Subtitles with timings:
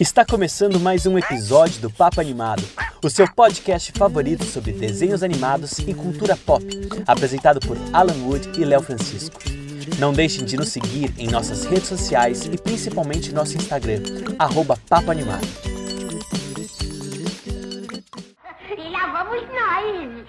[0.00, 2.64] Está começando mais um episódio do Papo Animado,
[3.00, 6.64] o seu podcast favorito sobre desenhos animados e cultura pop,
[7.06, 9.38] apresentado por Alan Wood e Léo Francisco.
[10.00, 14.02] Não deixem de nos seguir em nossas redes sociais e principalmente nosso Instagram,
[14.36, 15.46] arroba Papo Animado.
[18.76, 20.24] E lá vamos nós!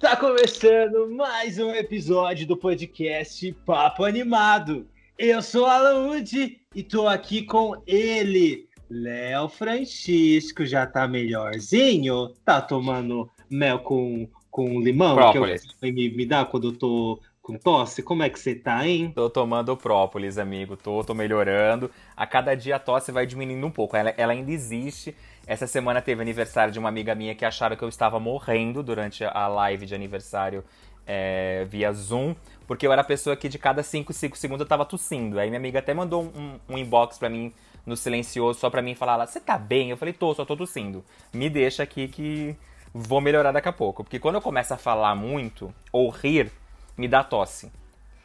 [0.00, 4.86] Tá começando mais um episódio do podcast Papo Animado.
[5.16, 10.66] Eu sou Alan Wood e tô aqui com ele, Léo Francisco.
[10.66, 12.30] Já tá melhorzinho?
[12.44, 15.14] Tá tomando mel com, com limão?
[15.14, 15.62] Própolis.
[15.62, 18.02] Que eu, me, me dá quando eu tô com tosse?
[18.02, 19.12] Como é que você tá, hein?
[19.14, 20.76] Tô tomando própolis, amigo.
[20.76, 21.92] Tô, tô melhorando.
[22.16, 23.96] A cada dia a tosse vai diminuindo um pouco.
[23.96, 25.14] Ela, ela ainda existe.
[25.46, 29.22] Essa semana teve aniversário de uma amiga minha que acharam que eu estava morrendo durante
[29.22, 30.64] a live de aniversário
[31.06, 32.34] é, via Zoom,
[32.66, 35.38] porque eu era a pessoa que de cada 5, 5 segundos eu tava tossindo.
[35.38, 37.52] Aí minha amiga até mandou um, um inbox pra mim
[37.86, 39.90] no silencioso só pra mim falar: Você tá bem?
[39.90, 41.04] Eu falei: Tô, só tô tossindo.
[41.32, 42.56] Me deixa aqui que
[42.92, 44.04] vou melhorar daqui a pouco.
[44.04, 46.50] Porque quando eu começo a falar muito ou rir,
[46.96, 47.70] me dá tosse.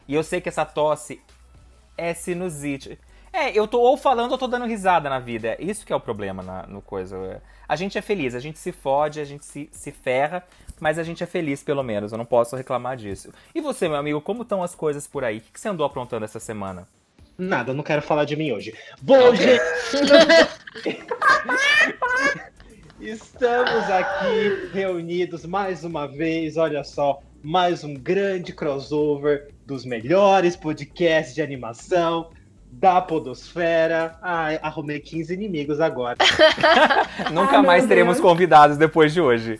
[0.07, 1.21] E eu sei que essa tosse
[1.97, 2.99] é sinusite.
[3.31, 5.55] É, eu tô ou falando ou tô dando risada na vida.
[5.59, 7.41] Isso que é o problema na, no coisa.
[7.67, 10.43] A gente é feliz, a gente se fode, a gente se, se ferra,
[10.79, 12.11] mas a gente é feliz pelo menos.
[12.11, 13.31] Eu não posso reclamar disso.
[13.53, 15.37] E você, meu amigo, como estão as coisas por aí?
[15.37, 16.87] O que, que você andou aprontando essa semana?
[17.37, 18.73] Nada, eu não quero falar de mim hoje.
[19.01, 19.61] Bom, gente.
[22.99, 26.57] Estamos aqui reunidos mais uma vez.
[26.57, 32.29] Olha só, mais um grande crossover dos melhores podcasts de animação
[32.71, 34.17] da Podosfera.
[34.21, 36.17] Ai, arrumei 15 inimigos agora.
[37.31, 38.25] Nunca Ah, mais teremos Deus.
[38.29, 39.59] convidados depois de hoje.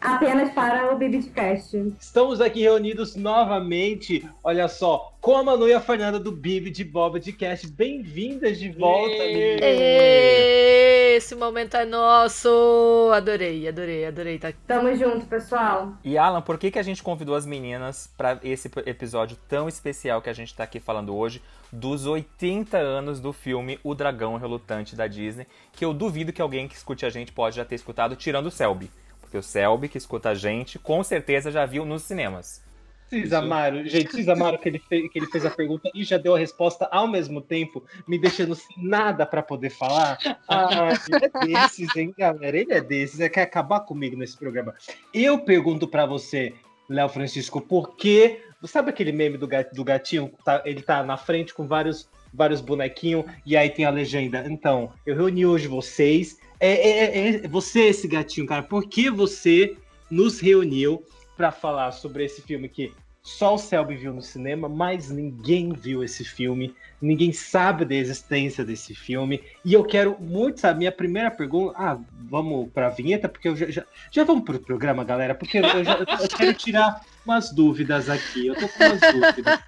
[0.00, 1.76] Apenas para o Bibitcast.
[2.00, 4.26] Estamos aqui reunidos novamente.
[4.42, 7.66] Olha só, com a Manu e a Fernanda do Bibi de Boba de Cast.
[7.66, 9.60] Bem-vindas de volta, meninas.
[9.62, 13.10] Esse momento é nosso!
[13.12, 14.38] Adorei, adorei, adorei.
[14.38, 14.54] Tá...
[14.66, 15.92] Tamo junto, pessoal.
[16.02, 20.22] E Alan, por que, que a gente convidou as meninas para esse episódio tão especial
[20.22, 24.96] que a gente tá aqui falando hoje, dos 80 anos do filme O Dragão Relutante
[24.96, 28.16] da Disney, que eu duvido que alguém que escute a gente pode já ter escutado,
[28.16, 28.90] tirando o Selby.
[29.30, 32.64] Porque o Selby, que escuta a gente, com certeza já viu nos cinemas.
[33.08, 36.18] Vocês amaram, gente, vocês amaram que ele, fez, que ele fez a pergunta e já
[36.18, 40.18] deu a resposta ao mesmo tempo, me deixando sem nada pra poder falar.
[40.48, 42.56] Ah, ele é desses, hein, galera?
[42.56, 44.74] Ele é desses, é quer acabar comigo nesse programa.
[45.14, 46.52] Eu pergunto pra você,
[46.88, 48.40] Léo Francisco, por que.
[48.64, 50.32] Sabe aquele meme do, do gatinho?
[50.44, 54.44] Tá- ele tá na frente com vários, vários bonequinhos e aí tem a legenda.
[54.48, 56.36] Então, eu reuni hoje vocês.
[56.60, 58.62] É, é- é- é você, esse gatinho, cara.
[58.62, 59.76] Por que você
[60.10, 61.02] nos reuniu
[61.36, 66.02] pra falar sobre esse filme que só o Selby viu no cinema, mas ninguém viu
[66.02, 69.42] esse filme, ninguém sabe da existência desse filme.
[69.64, 70.78] E eu quero muito saber.
[70.78, 71.74] Minha primeira pergunta.
[71.76, 75.64] Ah, vamos pra vinheta, porque eu já, já, já vamos pro programa, galera, porque eu,
[75.64, 78.46] eu já, eu quero tirar umas dúvidas aqui.
[78.46, 79.60] Eu tô com umas dúvidas.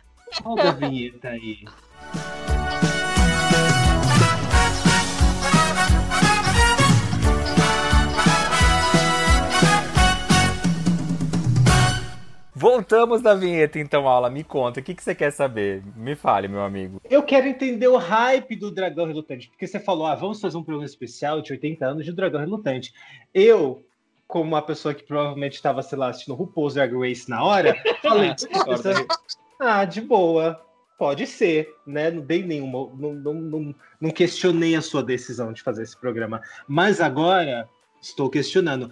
[0.42, 1.64] Roda a vinheta aí.
[12.62, 14.30] Voltamos da vinheta então, Alan.
[14.30, 15.82] Me conta, o que, que você quer saber?
[15.96, 17.00] Me fale, meu amigo.
[17.10, 20.62] Eu quero entender o hype do Dragão Relutante, porque você falou, ah, vamos fazer um
[20.62, 22.94] programa especial de 80 anos de Dragão Relutante.
[23.34, 23.84] Eu,
[24.28, 28.32] como uma pessoa que provavelmente estava, sei lá, assistindo RuPaul's Drag Race na hora, falei,
[28.64, 29.06] "Nossa,
[29.58, 30.64] ah, de boa,
[30.96, 32.12] pode ser, né?
[32.12, 36.40] Não dei nenhuma, não, não, não, não questionei a sua decisão de fazer esse programa.
[36.68, 37.68] Mas agora
[38.00, 38.88] estou questionando.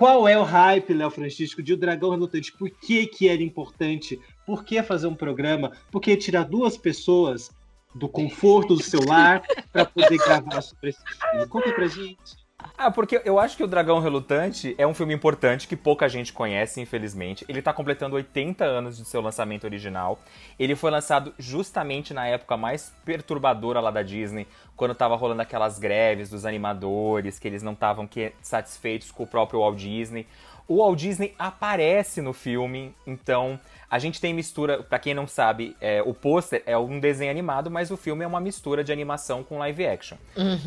[0.00, 2.50] Qual é o hype, Léo Francisco, de O Dragão Relutante?
[2.52, 4.18] Por que, que era importante?
[4.46, 5.72] Por que fazer um programa?
[5.90, 7.50] Por que tirar duas pessoas
[7.94, 11.46] do conforto do seu lar para poder gravar sobre esse filme?
[11.48, 12.39] Conta pra gente.
[12.76, 16.32] Ah, porque eu acho que o Dragão Relutante é um filme importante que pouca gente
[16.32, 17.44] conhece, infelizmente.
[17.48, 20.18] Ele tá completando 80 anos de seu lançamento original.
[20.58, 24.46] Ele foi lançado justamente na época mais perturbadora lá da Disney,
[24.76, 28.08] quando tava rolando aquelas greves dos animadores, que eles não estavam
[28.40, 30.26] satisfeitos com o próprio Walt Disney.
[30.70, 33.58] O Walt Disney aparece no filme, então
[33.90, 37.68] a gente tem mistura, pra quem não sabe, é, o pôster é um desenho animado,
[37.68, 40.16] mas o filme é uma mistura de animação com live action.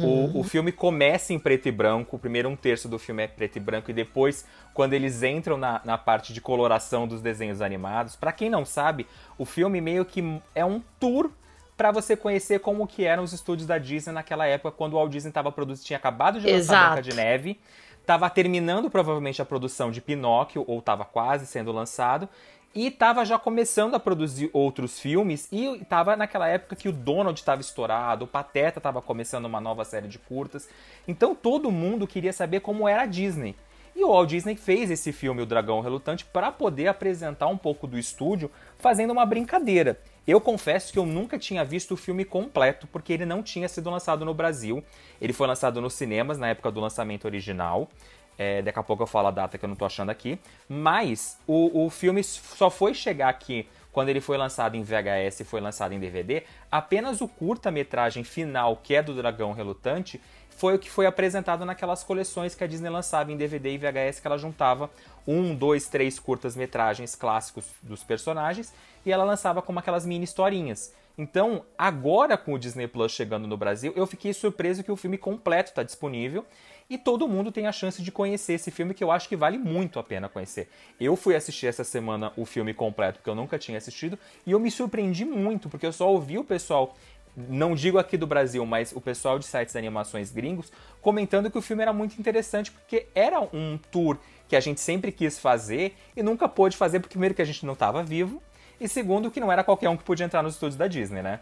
[0.04, 3.56] O, o filme começa em preto e branco, primeiro um terço do filme é preto
[3.56, 8.18] e branco, e depois, quando eles entram na, na parte de coloração dos desenhos animados,
[8.18, 9.08] pra quem não sabe,
[9.38, 10.22] o filme meio que
[10.54, 11.32] é um tour
[11.78, 15.12] pra você conhecer como que eram os estúdios da Disney naquela época, quando o Walt
[15.12, 16.94] Disney tava produzindo, tinha acabado de lançar Exato.
[16.94, 17.60] Branca de Neve,
[18.06, 22.28] tava terminando provavelmente a produção de Pinóquio, ou tava quase sendo lançado,
[22.76, 27.40] E estava já começando a produzir outros filmes e estava naquela época que o Donald
[27.40, 30.68] estava estourado, o Pateta estava começando uma nova série de curtas.
[31.08, 33.56] Então todo mundo queria saber como era a Disney.
[33.96, 37.86] E o Walt Disney fez esse filme O Dragão Relutante para poder apresentar um pouco
[37.86, 40.02] do estúdio, fazendo uma brincadeira.
[40.26, 43.90] Eu confesso que eu nunca tinha visto o filme completo, porque ele não tinha sido
[43.90, 44.84] lançado no Brasil.
[45.20, 47.90] Ele foi lançado nos cinemas na época do lançamento original.
[48.38, 50.40] É, daqui a pouco eu falo a data que eu não tô achando aqui.
[50.70, 55.44] Mas o, o filme só foi chegar aqui quando ele foi lançado em VHS e
[55.44, 56.44] foi lançado em DVD.
[56.72, 60.20] Apenas o curta-metragem final, que é do Dragão Relutante,
[60.56, 64.20] foi o que foi apresentado naquelas coleções que a Disney lançava em DVD e VHS,
[64.20, 64.90] que ela juntava
[65.28, 68.74] um, dois, três curtas-metragens clássicos dos personagens
[69.06, 70.94] e ela lançava como aquelas mini historinhas.
[71.18, 75.18] Então, agora com o Disney Plus chegando no Brasil, eu fiquei surpreso que o filme
[75.18, 76.44] completo está disponível
[76.90, 79.58] e todo mundo tem a chance de conhecer esse filme que eu acho que vale
[79.58, 80.70] muito a pena conhecer.
[81.00, 84.60] Eu fui assistir essa semana o filme completo porque eu nunca tinha assistido e eu
[84.60, 86.96] me surpreendi muito porque eu só ouvi o pessoal
[87.36, 90.72] não digo aqui do Brasil, mas o pessoal de sites de animações gringos
[91.02, 95.12] comentando que o filme era muito interessante porque era um tour que a gente sempre
[95.12, 98.42] quis fazer e nunca pôde fazer porque primeiro que a gente não estava vivo
[98.80, 101.40] e segundo que não era qualquer um que podia entrar nos estúdios da Disney, né?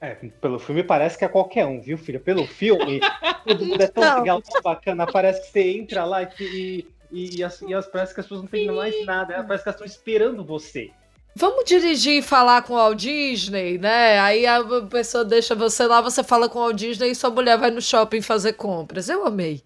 [0.00, 2.18] É, pelo filme parece que é qualquer um, viu, filha?
[2.18, 2.98] Pelo filme,
[3.46, 4.18] tudo mundo é tão não.
[4.18, 5.06] legal, tão bacana.
[5.06, 8.42] Parece que você entra lá e, e, e, as, e as, parece que as pessoas
[8.42, 9.44] não têm mais nada.
[9.44, 10.90] Parece que elas estão esperando você.
[11.34, 14.18] Vamos dirigir e falar com o Walt Disney, né?
[14.20, 17.56] Aí a pessoa deixa você lá, você fala com o Walt Disney e sua mulher
[17.56, 19.08] vai no shopping fazer compras.
[19.08, 19.62] Eu amei.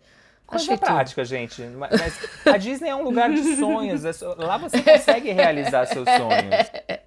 [0.47, 1.29] Coisa Achei prática, tudo.
[1.29, 1.61] gente.
[1.63, 1.91] Mas
[2.47, 4.05] a Disney é um lugar de sonhos.
[4.05, 7.07] É lá você consegue realizar seus sonhos.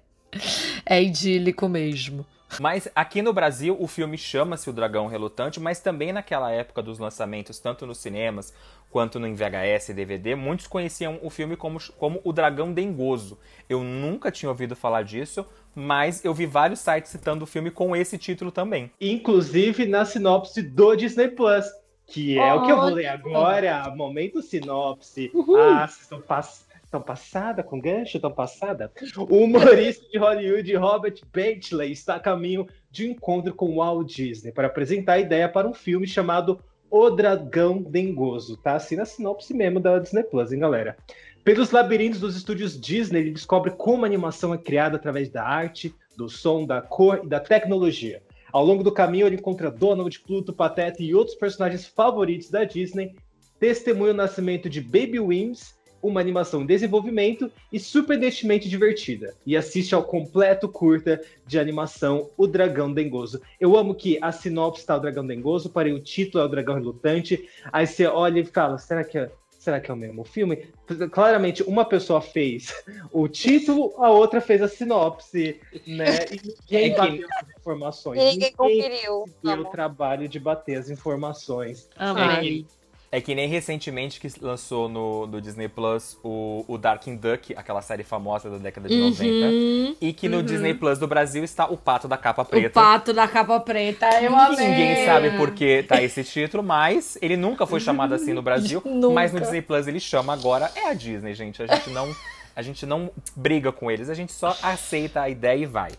[0.86, 2.24] É idílico mesmo.
[2.58, 6.98] Mas aqui no Brasil o filme chama-se O Dragão Relutante, mas também naquela época dos
[6.98, 8.52] lançamentos, tanto nos cinemas
[8.90, 13.38] quanto no VHS e DVD, muitos conheciam o filme como, como O Dragão Dengoso.
[13.68, 17.94] Eu nunca tinha ouvido falar disso, mas eu vi vários sites citando o filme com
[17.94, 18.90] esse título também.
[19.00, 21.66] Inclusive na sinopse do Disney Plus.
[22.06, 25.30] Que é oh, o que eu vou ler agora, momento sinopse.
[25.32, 25.60] Uhul.
[25.60, 28.18] Ah, vocês estão passando Tão passada com gancho?
[28.18, 28.90] Tão passada?
[29.16, 34.66] O humorista de Hollywood Robert Bentley está a caminho de encontro com Walt Disney para
[34.66, 36.60] apresentar a ideia para um filme chamado
[36.90, 38.56] O Dragão Dengoso.
[38.56, 40.96] Tá assim na sinopse mesmo da Disney Plus, hein, galera?
[41.44, 45.94] Pelos labirintos dos estúdios Disney, ele descobre como a animação é criada através da arte,
[46.16, 48.20] do som, da cor e da tecnologia.
[48.52, 53.14] Ao longo do caminho, ele encontra Donald, Pluto, Pateta e outros personagens favoritos da Disney,
[53.60, 59.34] testemunha o nascimento de Baby Wims uma animação em desenvolvimento e surpreendentemente divertida.
[59.46, 63.40] E assiste ao completo curta de animação O Dragão Dengoso.
[63.58, 66.74] Eu amo que a sinopse está o Dragão Dengoso, porém o título é o Dragão
[66.74, 67.48] Relutante.
[67.72, 70.68] Aí você olha e fala, será que é, será que é o mesmo filme?
[71.12, 72.72] Claramente, uma pessoa fez
[73.12, 76.20] o título, a outra fez a sinopse, né?
[76.70, 78.18] E ninguém é bateu as informações.
[78.18, 79.24] Ninguém, ninguém conferiu.
[79.42, 81.88] Deu o trabalho de bater as informações.
[81.96, 82.66] Amém.
[82.76, 82.79] É
[83.12, 87.82] é que nem recentemente que lançou no, no Disney Plus o, o Darkwing Duck, aquela
[87.82, 89.96] série famosa da década de uhum, 90.
[90.00, 90.42] E que no uhum.
[90.44, 92.68] Disney Plus do Brasil está o Pato da Capa Preta.
[92.78, 94.68] O Pato da Capa Preta, eu amei.
[94.68, 98.80] Ninguém sabe por que tá esse título, mas ele nunca foi chamado assim no Brasil.
[99.12, 100.70] mas no Disney Plus ele chama agora.
[100.76, 101.60] É a Disney, gente.
[101.60, 102.14] A gente não,
[102.54, 105.90] a gente não briga com eles, a gente só aceita a ideia e vai.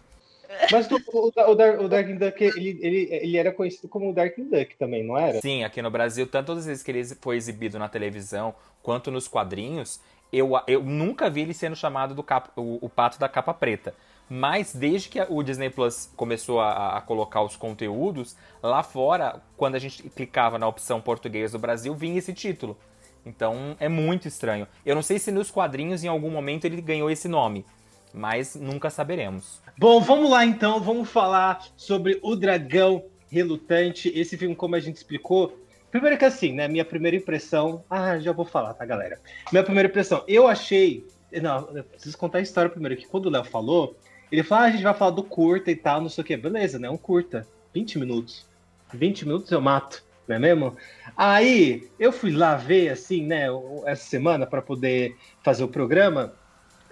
[0.71, 4.49] Mas o, o, o, o Darkwing Duck, ele, ele, ele era conhecido como o Darkwing
[4.49, 5.39] Duck também, não era?
[5.41, 9.27] Sim, aqui no Brasil, tanto as vezes que ele foi exibido na televisão quanto nos
[9.27, 13.93] quadrinhos, eu, eu nunca vi ele sendo chamado do o, o pato da capa preta.
[14.29, 19.75] Mas desde que o Disney Plus começou a, a, colocar os conteúdos, lá fora, quando
[19.75, 22.77] a gente clicava na opção português do Brasil, vinha esse título.
[23.25, 24.65] Então é muito estranho.
[24.85, 27.65] Eu não sei se nos quadrinhos em algum momento ele ganhou esse nome,
[28.13, 29.61] mas nunca saberemos.
[29.77, 34.11] Bom, vamos lá então, vamos falar sobre O Dragão Relutante.
[34.13, 35.57] Esse filme, como a gente explicou,
[35.89, 39.19] primeiro que assim, né, minha primeira impressão, ah, já vou falar, tá, galera?
[39.51, 41.05] Minha primeira impressão, eu achei,
[41.41, 43.95] não, eu preciso contar a história primeiro, que quando o Léo falou,
[44.31, 46.37] ele falou, ah, a gente vai falar do curta e tal, não sei o que,
[46.37, 48.45] beleza, né, um curta, 20 minutos,
[48.93, 50.75] 20 minutos eu mato, não é mesmo?
[51.15, 53.47] Aí, eu fui lá ver, assim, né,
[53.85, 56.33] essa semana para poder fazer o programa,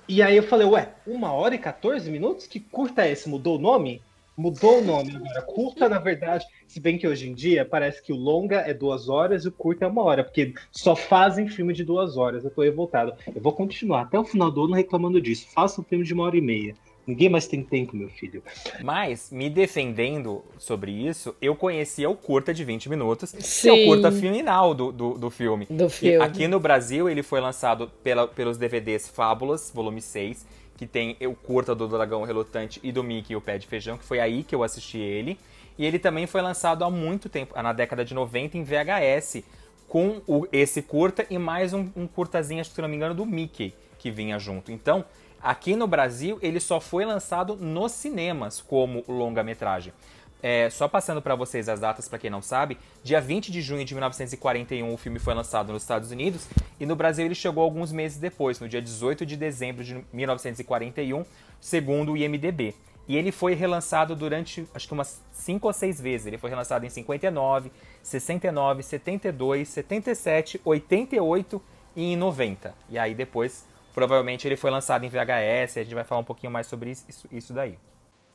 [0.09, 2.47] e aí eu falei, ué, uma hora e 14 minutos?
[2.47, 3.29] Que curta é esse?
[3.29, 4.01] Mudou o nome?
[4.35, 5.41] Mudou o nome agora.
[5.43, 9.07] Curta, na verdade, se bem que hoje em dia parece que o longa é duas
[9.07, 12.43] horas e o curta é uma hora, porque só fazem filme de duas horas.
[12.43, 13.13] Eu tô revoltado.
[13.27, 15.47] Eu vou continuar até o final do ano reclamando disso.
[15.53, 16.73] Faça um filme de uma hora e meia.
[17.09, 18.43] Ninguém mais tem tempo, meu filho.
[18.83, 23.61] Mas, me defendendo sobre isso, eu conhecia o curta de 20 minutos, Sim.
[23.61, 25.65] que é o curta final do, do, do filme.
[25.67, 26.17] Do filme.
[26.17, 30.45] E aqui no Brasil, ele foi lançado pela, pelos DVDs Fábulas, volume 6,
[30.77, 33.97] que tem o curta do Dragão Relutante e do Mickey e o Pé de Feijão,
[33.97, 35.39] que foi aí que eu assisti ele.
[35.79, 39.43] E ele também foi lançado há muito tempo, na década de 90, em VHS,
[39.87, 43.15] com o, esse curta e mais um, um curtazinho, acho que se não me engano,
[43.15, 44.71] do Mickey, que vinha junto.
[44.71, 45.03] Então,
[45.41, 49.93] aqui no Brasil, ele só foi lançado nos cinemas como longa-metragem.
[50.41, 53.83] É, só passando para vocês as datas, para quem não sabe, dia 20 de junho
[53.83, 56.47] de 1941 o filme foi lançado nos Estados Unidos
[56.79, 61.25] e no Brasil ele chegou alguns meses depois, no dia 18 de dezembro de 1941,
[61.59, 62.73] segundo o IMDB.
[63.05, 66.27] E ele foi relançado durante, acho que umas 5 ou 6 vezes.
[66.27, 67.71] Ele foi relançado em 59,
[68.03, 71.61] 69, 72, 77, 88
[71.95, 72.73] e em 90.
[72.87, 73.65] E aí depois,
[73.99, 75.77] provavelmente, ele foi lançado em VHS.
[75.77, 77.77] A gente vai falar um pouquinho mais sobre isso, isso daí.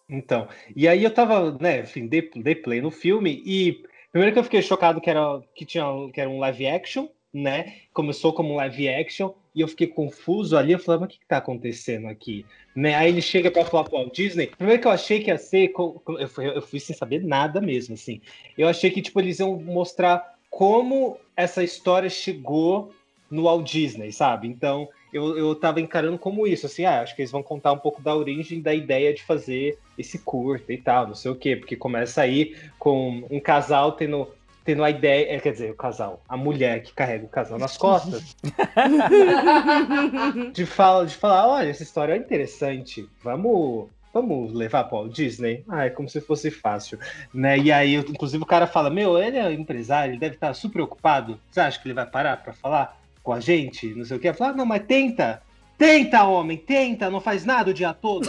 [0.09, 2.21] Então, e aí eu tava, né, enfim, dei,
[2.55, 6.29] play no filme e primeiro que eu fiquei chocado que era, que tinha, que era
[6.29, 7.77] um live action, né?
[7.95, 10.73] Começou como um live action e eu fiquei confuso ali.
[10.73, 12.45] Eu falei, mas o que, que tá acontecendo aqui?
[12.77, 12.95] Né?
[12.95, 14.49] Aí ele chega para falar pro Walt Disney.
[14.49, 17.95] Primeiro que eu achei que ia ser, eu fui, eu fui sem saber nada mesmo,
[17.95, 18.21] assim.
[18.59, 22.93] Eu achei que tipo eles iam mostrar como essa história chegou
[23.31, 24.47] no Walt Disney, sabe?
[24.47, 27.79] Então eu, eu tava encarando como isso, assim, ah, acho que eles vão contar um
[27.79, 31.55] pouco da origem da ideia de fazer esse curta e tal, não sei o quê,
[31.55, 34.27] porque começa aí com um casal tendo,
[34.65, 37.77] tendo a ideia, é, quer dizer, o casal, a mulher que carrega o casal nas
[37.77, 38.35] costas,
[40.53, 45.65] de, fala, de falar, olha, essa história é interessante, vamos vamos levar para o Disney?
[45.69, 47.01] Ah, é como se fosse fácil,
[47.33, 47.59] né?
[47.59, 51.41] E aí, inclusive, o cara fala, meu, ele é empresário, ele deve estar super ocupado.
[51.51, 52.97] Você acha que ele vai parar para falar?
[53.25, 54.29] Com a gente, não sei o que.
[54.29, 55.43] Ela fala, ah, não, mas tenta.
[55.77, 58.29] Tenta, homem, tenta, não faz nada o dia todo.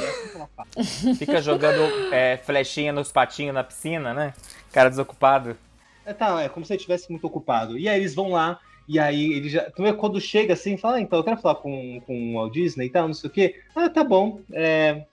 [0.75, 4.33] Assim Fica jogando é, flechinha nos patinhos na piscina, né?
[4.71, 5.55] Cara desocupado.
[6.03, 7.77] É, tá, é como se ele estivesse muito ocupado.
[7.77, 9.67] E aí eles vão lá, e aí ele já.
[9.67, 12.87] Então, quando chega assim, fala, ah, então eu quero falar com, com o Walt Disney
[12.87, 13.61] e tal, não sei o quê.
[13.75, 14.39] Ah, tá bom.
[14.51, 15.05] É,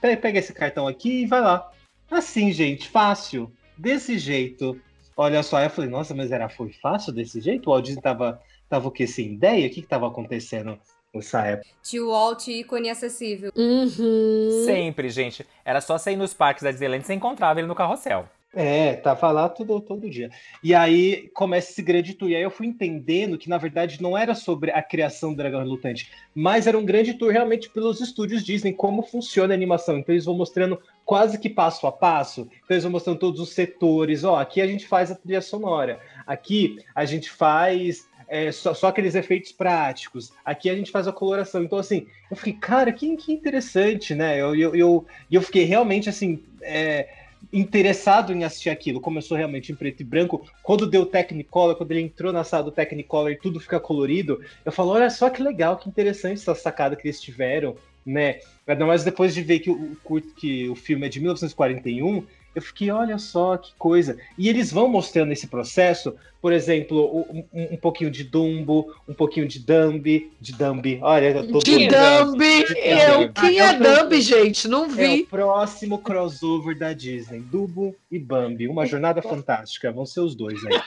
[0.00, 1.70] pega esse cartão aqui e vai lá.
[2.10, 3.52] Assim, gente, fácil.
[3.76, 4.80] Desse jeito.
[5.14, 7.68] Olha só, eu falei, nossa, mas era foi fácil desse jeito?
[7.68, 8.40] O Walt Disney tava
[8.72, 9.66] tava o que, sem ideia?
[9.66, 10.78] O que, que tava acontecendo
[11.14, 11.68] nessa época?
[11.82, 13.52] Tio Walt, ícone acessível.
[13.54, 14.64] Uhum.
[14.64, 15.46] Sempre, gente.
[15.62, 18.26] Era só sair nos parques da Disneyland e você encontrava ele no carrossel.
[18.54, 20.30] É, tava lá todo, todo dia.
[20.62, 22.28] E aí começa esse grande tour.
[22.28, 25.60] E aí eu fui entendendo que, na verdade, não era sobre a criação do Dragão
[25.60, 29.98] Relutante, mas era um grande tour realmente pelos estúdios Disney, como funciona a animação.
[29.98, 32.42] Então eles vão mostrando quase que passo a passo.
[32.42, 34.22] Então eles vão mostrando todos os setores.
[34.22, 35.98] Ó, aqui a gente faz a trilha sonora.
[36.26, 40.32] Aqui a gente faz é, só, só, aqueles efeitos práticos.
[40.42, 41.62] Aqui a gente faz a coloração.
[41.62, 44.40] Então, assim, eu fiquei, cara, que, que interessante, né?
[44.40, 47.10] Eu, eu, eu, eu fiquei realmente, assim, é,
[47.52, 49.02] interessado em assistir aquilo.
[49.02, 50.46] Começou realmente em preto e branco.
[50.62, 54.72] Quando deu Technicolor, quando ele entrou na sala do Technicolor e tudo fica colorido, eu
[54.72, 58.40] falo, olha só que legal, que interessante essa sacada que eles tiveram, né?
[58.66, 59.94] Ainda mais depois de ver que o,
[60.38, 64.16] que o filme é de 1941, eu fiquei, olha só que coisa.
[64.36, 69.48] E eles vão mostrando esse processo, por exemplo, um, um pouquinho de Dumbo, um pouquinho
[69.48, 70.98] de Dumbi, de Dumbi.
[71.00, 72.64] Olha, eu tô De Dumbi!
[72.76, 74.68] Eu, quem é Dumbi, gente?
[74.68, 75.20] Não vi.
[75.20, 77.40] É o próximo crossover da Disney.
[77.40, 78.68] Dumbo e Bambi.
[78.68, 79.90] Uma jornada fantástica.
[79.90, 80.80] Vão ser os dois aí.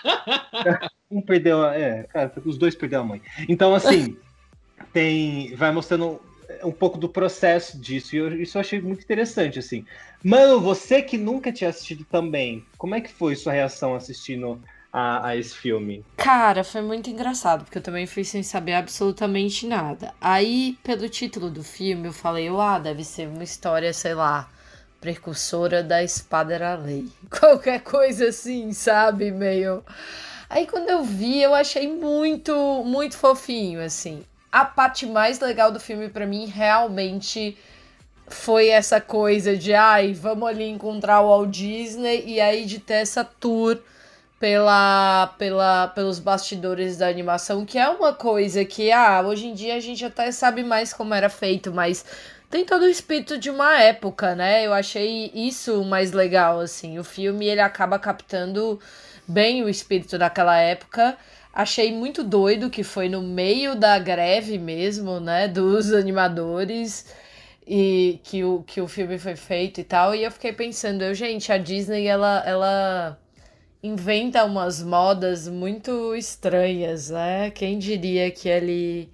[1.10, 1.66] um perdeu.
[1.66, 3.22] É, cara, os dois perderam a mãe.
[3.50, 4.16] Então, assim,
[4.94, 5.56] tem.
[5.56, 6.22] Vai mostrando
[6.64, 8.16] um pouco do processo disso.
[8.16, 9.86] E eu, isso eu achei muito interessante, assim.
[10.24, 14.62] Mano, você que nunca tinha assistido também, como é que foi sua reação assistindo
[14.92, 16.04] a, a, esse filme?
[16.18, 20.14] Cara, foi muito engraçado, porque eu também fui sem saber absolutamente nada.
[20.20, 24.50] Aí, pelo título do filme, eu falei, ah, deve ser uma história, sei lá,
[25.00, 27.08] precursora da espada era lei.
[27.30, 29.32] Qualquer coisa assim, sabe?
[29.32, 29.84] Meio.
[30.50, 34.24] Aí quando eu vi, eu achei muito, muito fofinho, assim
[34.56, 37.58] a parte mais legal do filme para mim realmente
[38.26, 42.94] foi essa coisa de ai, vamos ali encontrar o Walt Disney e aí de ter
[42.94, 43.78] essa tour
[44.40, 49.76] pela, pela pelos bastidores da animação, que é uma coisa que ah, hoje em dia
[49.76, 52.06] a gente até sabe mais como era feito, mas
[52.50, 54.66] tem todo o espírito de uma época, né?
[54.66, 56.98] Eu achei isso mais legal assim.
[56.98, 58.80] O filme ele acaba captando
[59.28, 61.18] bem o espírito daquela época
[61.56, 67.06] Achei muito doido que foi no meio da greve mesmo, né, dos animadores
[67.66, 70.14] e que o, que o filme foi feito e tal.
[70.14, 73.18] E eu fiquei pensando, eu, gente, a Disney ela ela
[73.82, 77.52] inventa umas modas muito estranhas, né?
[77.52, 79.10] Quem diria que ali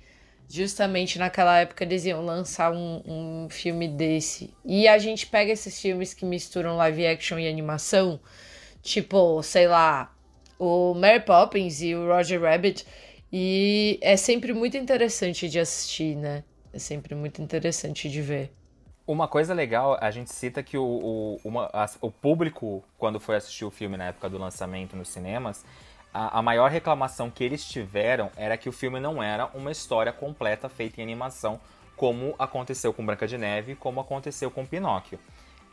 [0.50, 4.52] justamente naquela época eles iam lançar um, um filme desse.
[4.66, 8.20] E a gente pega esses filmes que misturam live action e animação,
[8.82, 10.12] tipo, sei lá,
[10.62, 12.86] o Mary Poppins e o Roger Rabbit.
[13.34, 16.44] E é sempre muito interessante de assistir, né?
[16.72, 18.52] É sempre muito interessante de ver.
[19.08, 23.38] Uma coisa legal, a gente cita que o, o, uma, a, o público, quando foi
[23.38, 25.66] assistir o filme na época do lançamento nos cinemas,
[26.14, 30.14] a, a, maior reclamação que eles tiveram era que o filme não era uma história
[30.14, 31.60] completa feita em animação,
[31.98, 35.18] como aconteceu com Branca de Neve, como aconteceu com Pinóquio.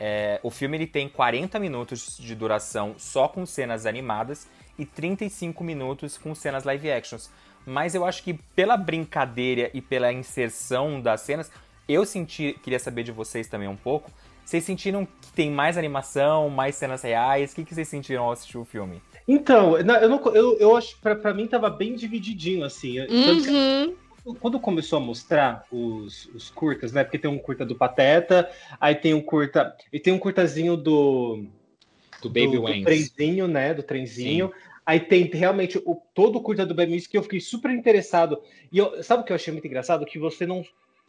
[0.01, 5.65] É, o filme ele tem 40 minutos de duração só com cenas animadas e 35
[5.65, 7.31] minutos com cenas live actions.
[7.67, 11.51] Mas eu acho que pela brincadeira e pela inserção das cenas,
[11.89, 14.11] eu senti, queria saber de vocês também um pouco.
[14.45, 17.53] Vocês sentiram que tem mais animação, mais cenas reais?
[17.53, 19.03] O que, que vocês sentiram ao assistir o filme?
[19.29, 22.99] Então, eu, não, eu, eu acho que pra, pra mim tava bem divididinho, assim.
[23.01, 23.95] Uhum.
[24.41, 27.05] Quando começou a mostrar os, os curtas, né?
[27.05, 29.77] Porque tem um curta do Pateta, aí tem um curta.
[29.93, 31.45] E tem um curtazinho do.
[32.23, 32.81] Do Baby do, Wayne.
[32.81, 33.75] do trenzinho, né?
[33.75, 34.49] Do trenzinho.
[34.49, 34.68] Sim.
[34.89, 38.41] Aí tem realmente o, todo o curta do Baby Wayne que eu fiquei super interessado.
[38.73, 40.07] E eu, sabe o que eu achei muito engraçado?
[40.07, 40.65] Que você não.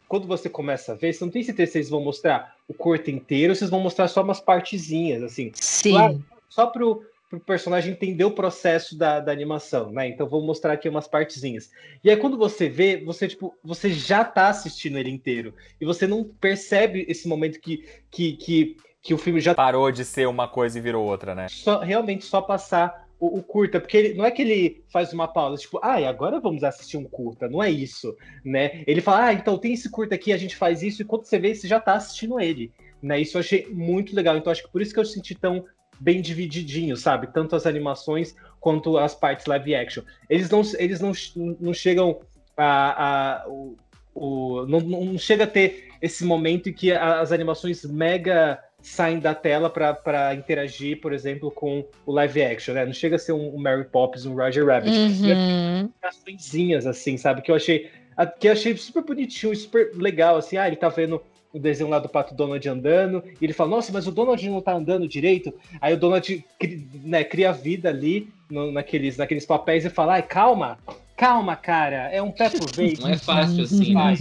[0.06, 3.10] Quando você começa a ver, você não tem certeza se eles vão mostrar o curta
[3.10, 5.50] inteiro, ou se eles vão mostrar só umas partezinhas, assim.
[5.54, 5.92] Sim.
[5.92, 10.08] Claro, só pro, para o personagem entender o processo da, da animação, né?
[10.08, 11.70] Então vou mostrar aqui umas partezinhas.
[12.04, 16.06] E aí quando você vê, você tipo, você já tá assistindo ele inteiro e você
[16.06, 20.46] não percebe esse momento que que, que, que o filme já parou de ser uma
[20.46, 21.46] coisa e virou outra, né?
[21.48, 25.28] Só, realmente só passar o, o, curta, porque ele, não é que ele faz uma
[25.28, 28.82] pausa, tipo, ah, e agora vamos assistir um curta, não é isso, né?
[28.86, 31.38] Ele fala, ah, então tem esse curta aqui, a gente faz isso, e quando você
[31.38, 32.72] vê, você já tá assistindo ele,
[33.02, 33.20] né?
[33.20, 35.64] Isso eu achei muito legal, então acho que por isso que eu senti tão
[36.00, 37.26] bem divididinho, sabe?
[37.26, 40.02] Tanto as animações quanto as partes live action.
[40.28, 41.12] Eles não, eles não,
[41.60, 42.20] não chegam
[42.56, 43.42] a.
[43.42, 43.76] a o,
[44.14, 49.34] o, não, não chega a ter esse momento em que as animações mega saem da
[49.34, 52.84] tela para interagir, por exemplo, com o live action, né?
[52.84, 54.96] Não chega a ser um, um Mary Poppins, um Roger Rabbit.
[54.96, 55.90] Uhum.
[56.02, 57.42] Açõezinhas, assim, sabe?
[57.42, 57.90] Que eu achei
[58.38, 61.22] que eu achei super bonitinho, super legal, assim, ah, ele tá vendo
[61.52, 64.60] o desenho lá do Pato Donald andando, e ele fala, nossa, mas o Donald não
[64.60, 65.52] tá andando direito.
[65.80, 66.44] Aí o Donald
[67.02, 70.78] né, cria vida ali no, naqueles, naqueles papéis e fala, ai, calma,
[71.16, 72.98] calma, cara, é um pé por vez.
[72.98, 73.94] Não é fácil assim.
[73.94, 74.16] Pai.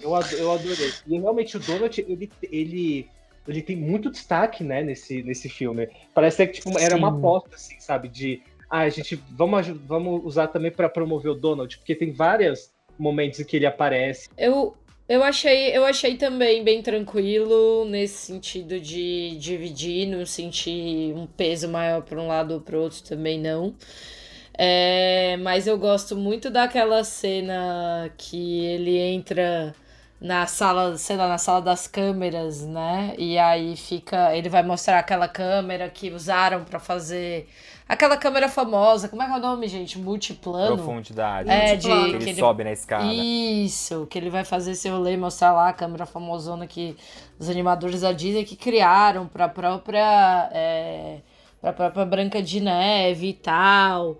[0.00, 0.92] Eu, eu adorei.
[1.06, 3.08] E realmente o Donald, ele, ele,
[3.46, 5.88] ele tem muito destaque, né, nesse, nesse filme.
[6.14, 6.98] Parece que tipo, era Sim.
[6.98, 11.34] uma aposta, assim, sabe, de ah, a gente vamos, vamos usar também para promover o
[11.34, 14.28] Donald, porque tem vários momentos em que ele aparece.
[14.36, 14.74] Eu,
[15.08, 21.68] eu achei, eu achei também bem tranquilo nesse sentido de dividir, não sentir um peso
[21.68, 23.74] maior para um lado ou para outro também não.
[24.56, 29.74] É, mas eu gosto muito daquela cena que ele entra
[30.20, 33.14] na sala, sei lá, na sala das câmeras, né?
[33.18, 37.48] E aí fica, ele vai mostrar aquela câmera que usaram para fazer
[37.86, 39.98] Aquela câmera famosa, como é que é o nome, gente?
[39.98, 40.76] Multiplano.
[40.76, 41.50] Profundidade.
[41.50, 43.04] É, de, que ele, ele, sobe na escada.
[43.12, 46.96] Isso, que ele vai fazer esse rolê, mostrar lá a câmera famosona que
[47.38, 50.48] os animadores da Disney que criaram pra própria.
[50.50, 51.18] É,
[51.60, 54.16] pra própria Branca de Neve e tal.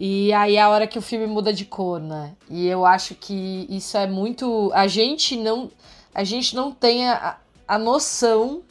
[0.00, 2.36] E aí é a hora que o filme muda de cor, né?
[2.48, 4.70] E eu acho que isso é muito.
[4.72, 5.68] A gente não.
[6.14, 8.62] A gente não tem a, a noção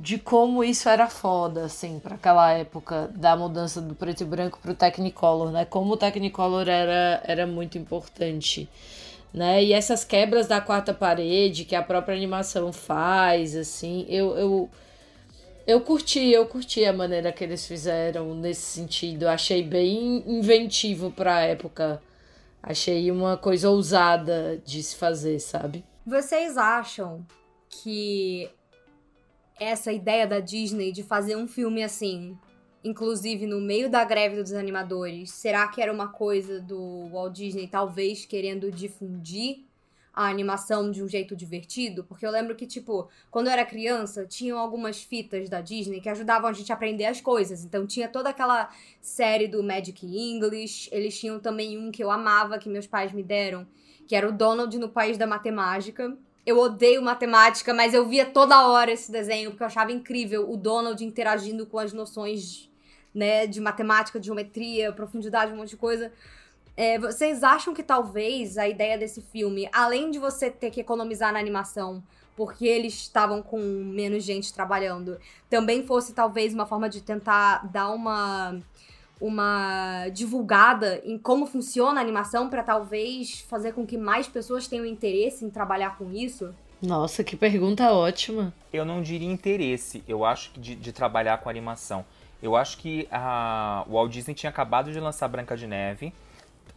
[0.00, 4.58] de como isso era foda, assim, para aquela época da mudança do preto e branco
[4.60, 5.64] pro Technicolor, né?
[5.64, 8.68] Como o Technicolor era, era muito importante,
[9.32, 9.62] né?
[9.62, 14.70] E essas quebras da quarta parede que a própria animação faz, assim, eu, eu,
[15.68, 19.28] eu curti, eu curti a maneira que eles fizeram nesse sentido.
[19.28, 22.02] Achei bem inventivo pra época.
[22.62, 25.84] Achei uma coisa ousada de se fazer, sabe?
[26.06, 27.26] Vocês acham
[27.68, 28.48] que
[29.60, 32.34] essa ideia da Disney de fazer um filme assim,
[32.82, 37.68] inclusive no meio da greve dos animadores, será que era uma coisa do Walt Disney
[37.68, 39.67] talvez querendo difundir
[40.18, 42.02] a animação de um jeito divertido?
[42.02, 46.08] Porque eu lembro que, tipo, quando eu era criança, tinham algumas fitas da Disney que
[46.08, 47.64] ajudavam a gente a aprender as coisas.
[47.64, 48.68] Então tinha toda aquela
[49.00, 53.22] série do Magic English, eles tinham também um que eu amava, que meus pais me
[53.22, 53.66] deram,
[54.06, 56.16] que era o Donald no País da Matemática
[56.48, 60.56] eu odeio matemática, mas eu via toda hora esse desenho porque eu achava incrível o
[60.56, 62.70] Donald interagindo com as noções,
[63.14, 66.10] né, de matemática, de geometria, profundidade, um monte de coisa.
[66.78, 71.32] É, vocês acham que talvez a ideia desse filme, além de você ter que economizar
[71.32, 72.00] na animação,
[72.36, 75.18] porque eles estavam com menos gente trabalhando,
[75.50, 78.60] também fosse talvez uma forma de tentar dar uma
[79.20, 84.86] uma divulgada em como funciona a animação para talvez fazer com que mais pessoas tenham
[84.86, 86.54] interesse em trabalhar com isso?
[86.80, 88.54] Nossa, que pergunta ótima.
[88.72, 92.04] Eu não diria interesse, eu acho que de, de trabalhar com animação.
[92.40, 96.12] Eu acho que a, o Walt Disney tinha acabado de lançar Branca de Neve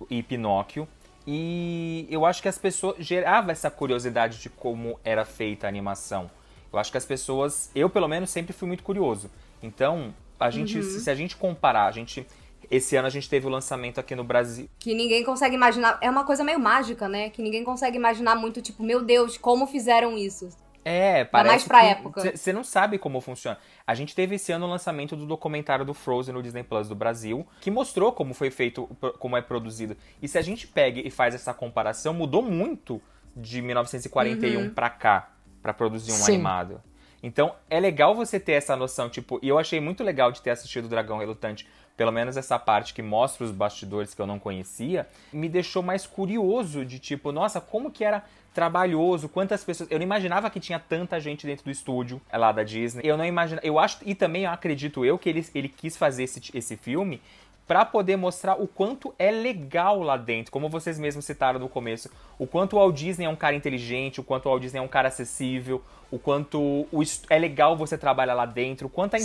[0.09, 0.87] e Pinóquio.
[1.25, 6.29] E eu acho que as pessoas gerava essa curiosidade de como era feita a animação.
[6.73, 9.29] Eu acho que as pessoas, eu pelo menos sempre fui muito curioso.
[9.61, 10.83] Então, a gente, Uhum.
[10.99, 12.25] se a gente comparar, a gente
[12.69, 14.69] esse ano a gente teve o lançamento aqui no Brasil.
[14.79, 15.97] Que ninguém consegue imaginar.
[15.99, 17.29] É uma coisa meio mágica, né?
[17.29, 20.47] Que ninguém consegue imaginar muito, tipo, meu Deus, como fizeram isso?
[20.83, 22.35] É, parece mais pra época.
[22.35, 23.57] Você não sabe como funciona.
[23.85, 26.95] A gente teve esse ano o lançamento do documentário do Frozen no Disney Plus do
[26.95, 28.87] Brasil, que mostrou como foi feito,
[29.19, 29.95] como é produzido.
[30.21, 33.01] E se a gente pega e faz essa comparação, mudou muito
[33.35, 34.69] de 1941 Uhum.
[34.73, 35.29] pra cá,
[35.61, 36.33] pra produzir um Sim.
[36.33, 36.81] animado.
[37.23, 40.49] Então, é legal você ter essa noção, tipo, e eu achei muito legal de ter
[40.49, 44.39] assistido o Dragão Relutante, pelo menos essa parte que mostra os bastidores que eu não
[44.39, 49.89] conhecia, me deixou mais curioso de tipo, nossa, como que era trabalhoso, quantas pessoas.
[49.89, 53.01] Eu não imaginava que tinha tanta gente dentro do estúdio é lá da Disney.
[53.05, 53.65] Eu não imaginava.
[53.65, 57.21] Eu acho, e também acredito eu que ele, ele quis fazer esse, esse filme
[57.67, 62.09] pra poder mostrar o quanto é legal lá dentro, como vocês mesmos citaram no começo,
[62.37, 64.81] o quanto o Walt Disney é um cara inteligente, o quanto o Walt Disney é
[64.81, 69.19] um cara acessível, o quanto o é legal você trabalhar lá dentro, o quanto a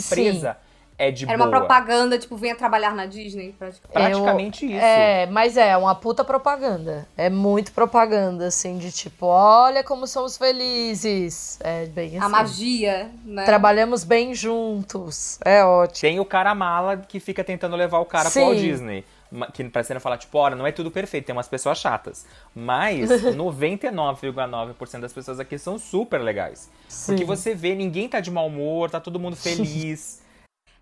[0.55, 0.59] Sim.
[0.99, 1.49] É de Era boa.
[1.49, 3.93] uma propaganda, tipo, venha trabalhar na Disney, praticamente.
[3.93, 4.85] Praticamente isso.
[4.85, 7.07] É, mas é uma puta propaganda.
[7.17, 11.59] É muito propaganda, assim, de tipo, olha como somos felizes.
[11.63, 12.19] É bem assim.
[12.19, 13.45] A magia, né?
[13.45, 15.39] Trabalhamos bem juntos.
[15.45, 16.01] É ótimo.
[16.01, 18.41] Tem o cara mala que fica tentando levar o cara Sim.
[18.41, 19.05] pro Walt Disney.
[19.53, 22.25] Que parecendo falar, tipo, olha, não é tudo perfeito, tem umas pessoas chatas.
[22.55, 26.71] Mas 99,9% das pessoas aqui são super legais.
[27.05, 27.25] Porque Sim.
[27.25, 30.23] você vê, ninguém tá de mau humor, tá todo mundo feliz.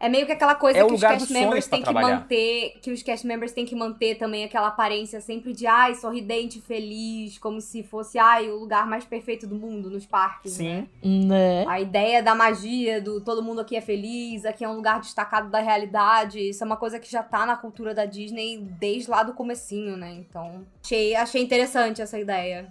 [0.05, 2.21] É meio que aquela coisa É que os cast members têm que trabalhar.
[2.21, 6.61] manter, que os cast members têm que manter também aquela aparência sempre de ai, sorridente,
[6.61, 10.87] feliz, como se fosse ai, o lugar mais perfeito do mundo nos parques, né?
[11.03, 11.27] Sim.
[11.27, 11.65] Né?
[11.67, 15.49] A ideia da magia, do todo mundo aqui é feliz, aqui é um lugar destacado
[15.49, 19.23] da realidade, isso é uma coisa que já tá na cultura da Disney desde lá
[19.23, 20.13] do comecinho, né?
[20.13, 22.67] Então, achei, achei interessante essa ideia.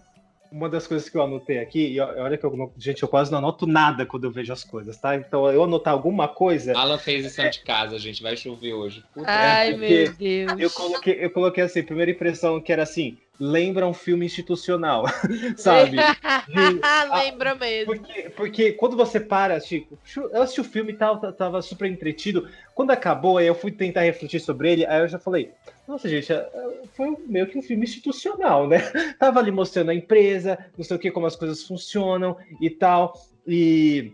[0.53, 3.39] Uma das coisas que eu anotei aqui, e olha que eu gente, eu quase não
[3.39, 5.15] anoto nada quando eu vejo as coisas, tá?
[5.15, 8.21] Então eu anotar alguma coisa, Alan fez lição de casa, gente.
[8.21, 9.03] Vai chover hoje.
[9.15, 10.59] Puta Ai, meu Deus.
[10.59, 15.05] eu coloquei, eu coloquei assim, primeira impressão que era assim, lembra um filme institucional,
[15.57, 15.97] sabe?
[17.13, 17.95] Lembra mesmo.
[17.95, 22.47] Porque, porque quando você para, tipo, eu assisti o filme e tal, tava super entretido.
[22.75, 25.51] Quando acabou, aí eu fui tentar refletir sobre ele, aí eu já falei,
[25.87, 28.77] nossa, gente, é- é- foi meio que um filme institucional, né?
[29.19, 33.13] Tava ali mostrando a empresa, não sei o que, como as coisas funcionam e tal.
[33.47, 34.13] E.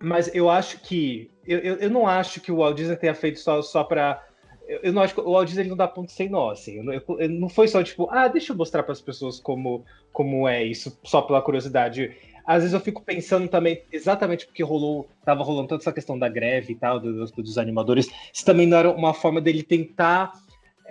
[0.00, 1.30] Mas eu acho que.
[1.46, 4.24] Eu, eu, eu não acho que o Walt Disney tenha feito só, só pra.
[4.66, 6.76] Eu, eu não acho que o Walt Disney não dá ponto sem nó, assim.
[6.76, 10.64] Eu- não foi só tipo, ah, deixa eu mostrar para as pessoas como, como é
[10.64, 12.16] isso, só pela curiosidade.
[12.44, 16.28] Às vezes eu fico pensando também, exatamente porque rolou, tava rolando toda essa questão da
[16.28, 20.32] greve e tal, dos, dos animadores, se também não era uma forma dele tentar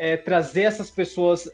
[0.01, 1.47] é, trazer essas pessoas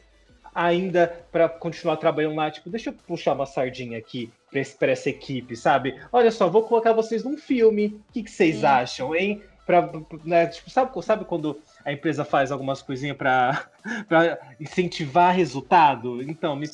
[0.54, 4.32] ainda para continuar trabalhando lá, tipo, deixa eu puxar uma sardinha aqui
[4.78, 6.00] pra essa equipe, sabe?
[6.10, 9.42] Olha só, vou colocar vocês num filme, o que, que vocês acham, hein?
[9.66, 9.92] Pra,
[10.24, 13.68] né, tipo, sabe, sabe quando a empresa faz algumas coisinhas para
[14.58, 16.22] incentivar resultado?
[16.22, 16.66] Então, me-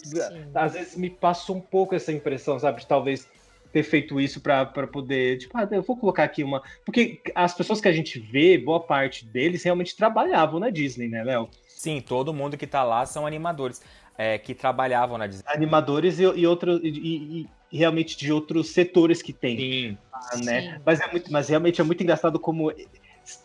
[0.54, 2.80] às vezes me passa um pouco essa impressão, sabe?
[2.80, 3.26] De talvez
[3.72, 6.62] ter feito isso para poder, tipo, ah, eu vou colocar aqui uma.
[6.86, 11.24] Porque as pessoas que a gente vê, boa parte deles realmente trabalhavam na Disney, né,
[11.24, 11.50] Léo?
[11.84, 13.82] Sim, todo mundo que tá lá são animadores
[14.16, 15.44] é, que trabalhavam na Disney.
[15.46, 19.58] Animadores e, e, outro, e, e- e realmente de outros setores que tem.
[19.58, 19.98] Sim.
[20.12, 20.80] Ah, né?
[20.86, 22.72] Mas, é muito, mas realmente é muito engraçado como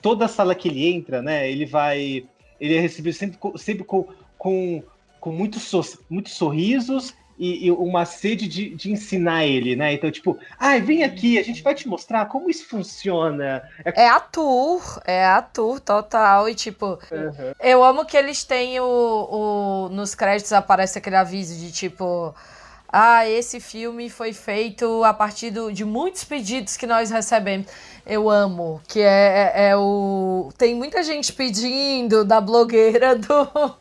[0.02, 1.52] toda sala que ele entra, né?
[1.52, 2.26] Ele vai.
[2.60, 4.84] Ele é recebido sempre, com- sempre com, com,
[5.20, 9.94] com muitos, so- muitos sorrisos e, e uma sede de, de ensinar ele, né?
[9.94, 13.64] Então, tipo, ai, vem aqui, a gente vai te mostrar como isso funciona.
[13.86, 16.50] É, É ator, é ator total.
[16.50, 17.56] E tipo, Aham.
[17.60, 19.90] eu amo que eles têm o, o.
[19.90, 22.36] Nos créditos aparece aquele aviso de tipo.
[22.92, 27.68] Ah, esse filme foi feito a partir do- de muitos pedidos que nós recebemos.
[28.06, 30.50] Eu amo, que é, é- é o.
[30.58, 33.79] Tem muita gente pedindo da blogueira do.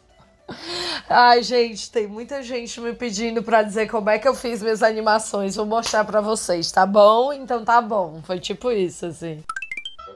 [1.08, 4.82] Ai, gente, tem muita gente me pedindo pra dizer como é que eu fiz minhas
[4.82, 5.56] animações.
[5.56, 7.32] Vou mostrar pra vocês, tá bom?
[7.32, 8.20] Então tá bom.
[8.24, 9.42] Foi tipo isso, assim.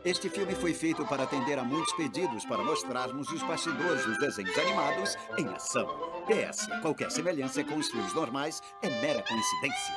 [0.05, 4.59] Este filme foi feito para atender a muitos pedidos para mostrarmos os bastidores dos desenhos
[4.59, 5.87] animados em ação.
[6.27, 9.95] PS, qualquer semelhança com os filmes normais é mera coincidência.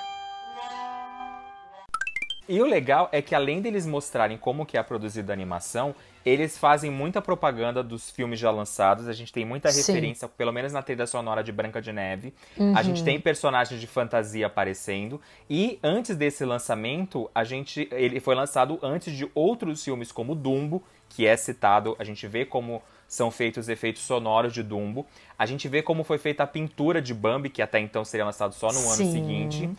[2.48, 5.96] E o legal é que além deles mostrarem como que é produzida a animação,
[6.26, 9.08] eles fazem muita propaganda dos filmes já lançados.
[9.08, 9.92] A gente tem muita Sim.
[9.92, 12.34] referência, pelo menos na trilha sonora de Branca de Neve.
[12.58, 12.76] Uhum.
[12.76, 15.22] A gente tem personagens de fantasia aparecendo.
[15.48, 20.82] E antes desse lançamento, a gente ele foi lançado antes de outros filmes como Dumbo,
[21.10, 21.96] que é citado.
[22.00, 25.06] A gente vê como são feitos os efeitos sonoros de Dumbo.
[25.38, 28.54] A gente vê como foi feita a pintura de Bambi, que até então seria lançado
[28.54, 29.12] só no ano Sim.
[29.12, 29.70] seguinte.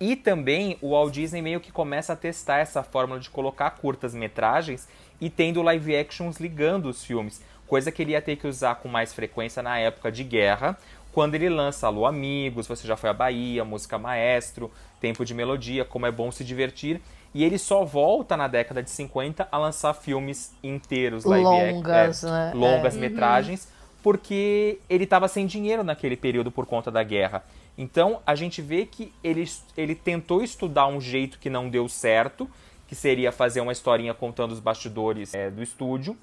[0.00, 4.14] E também o Walt Disney meio que começa a testar essa fórmula de colocar curtas
[4.14, 4.88] metragens
[5.20, 8.88] e tendo live actions ligando os filmes, coisa que ele ia ter que usar com
[8.88, 10.78] mais frequência na época de guerra,
[11.12, 15.84] quando ele lança Alô Amigos, Você Já Foi à Bahia, Música Maestro, Tempo de Melodia,
[15.84, 17.00] Como é Bom Se Divertir,
[17.34, 22.30] e ele só volta na década de 50 a lançar filmes inteiros, live Longas, é,
[22.30, 22.52] né?
[22.54, 22.98] longas É.
[22.98, 23.68] metragens,
[24.02, 27.44] porque ele estava sem dinheiro naquele período por conta da guerra.
[27.76, 29.44] Então a gente vê que ele,
[29.76, 32.48] ele tentou estudar um jeito que não deu certo,
[32.88, 36.16] que seria fazer uma historinha contando os bastidores é, do estúdio,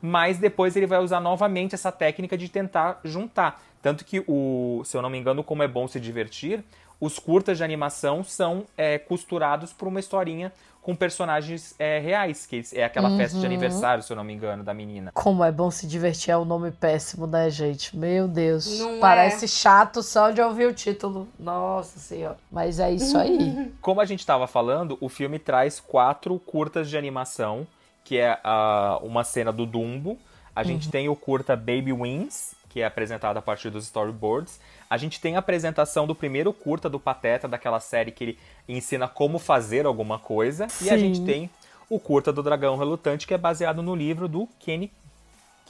[0.00, 3.62] mas depois ele vai usar novamente essa técnica de tentar juntar.
[3.82, 6.62] Tanto que o, se eu não me engano, como é bom se divertir,
[7.00, 12.62] os curtas de animação são é, costurados por uma historinha com personagens é, reais, que
[12.74, 13.52] é aquela festa de Uhum.
[13.52, 15.10] aniversário, se eu não me engano, da menina.
[15.12, 17.94] Como é bom se divertir, é um nome péssimo, né, gente?
[17.96, 18.78] Meu Deus.
[18.78, 19.48] Não Parece é.
[19.48, 21.28] chato só de ouvir o título.
[21.38, 22.38] Nossa senhora.
[22.50, 23.70] Mas é isso aí.
[23.82, 27.66] Como a gente estava falando, o filme traz quatro curtas de animação,
[28.02, 30.18] que é ah, uma cena do Dumbo.
[30.56, 30.90] A gente Uhum.
[30.92, 34.58] tem o curta Baby Wings, que é apresentado a partir dos storyboards.
[34.88, 39.06] A gente tem a apresentação do primeiro curta do Pateta, daquela série que ele ensina
[39.06, 40.68] como fazer alguma coisa.
[40.80, 40.98] E a Sim.
[40.98, 41.50] gente tem
[41.88, 44.90] o curta do Dragão Relutante, que é baseado no livro do Kenny,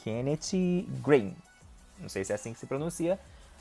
[0.05, 1.35] Kenneth Green.
[1.99, 3.19] Não sei se é assim que se pronuncia,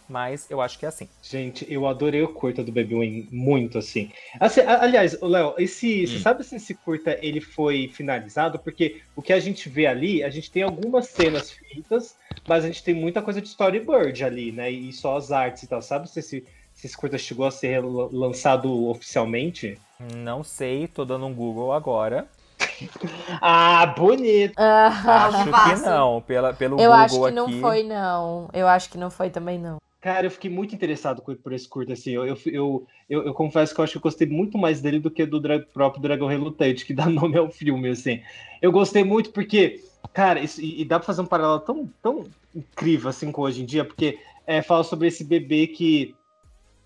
[0.10, 1.08] mas eu acho que é assim.
[1.22, 4.10] Gente, eu adorei o curta do Baby Wing, muito assim.
[4.40, 6.22] Assim, aliás, Léo, esse, você Hum.
[6.22, 8.58] sabe se esse curta ele foi finalizado?
[8.60, 12.16] Porque o que a gente vê ali, a gente tem algumas cenas feitas,
[12.48, 14.72] mas a gente tem muita coisa de storyboard ali, né?
[14.72, 15.82] E só as artes e tal.
[15.82, 16.44] Sabe se esse,
[16.74, 19.78] se esse curta chegou a ser la- lançado oficialmente?
[20.24, 22.28] Não sei, tô dando um Google agora.
[23.42, 24.54] Ah, bonito!
[24.58, 25.86] Acho que fácil.
[25.86, 27.36] não, pela, pelo Eu Google acho que aqui.
[27.36, 28.50] não foi, não.
[28.54, 29.78] Eu acho que não foi também, não.
[30.02, 32.12] Cara, eu fiquei muito interessado por esse curta, assim.
[32.12, 34.98] Eu, eu, eu, eu, eu confesso que eu acho que eu gostei muito mais dele
[34.98, 38.22] do que do dra- próprio Dragão Relutante, que dá nome ao filme, assim.
[38.62, 39.84] Eu gostei muito porque,
[40.14, 42.24] cara, isso, e, e dá pra fazer um paralelo tão, tão
[42.56, 46.16] incrível, assim, com hoje em dia, porque é, fala sobre esse bebê que,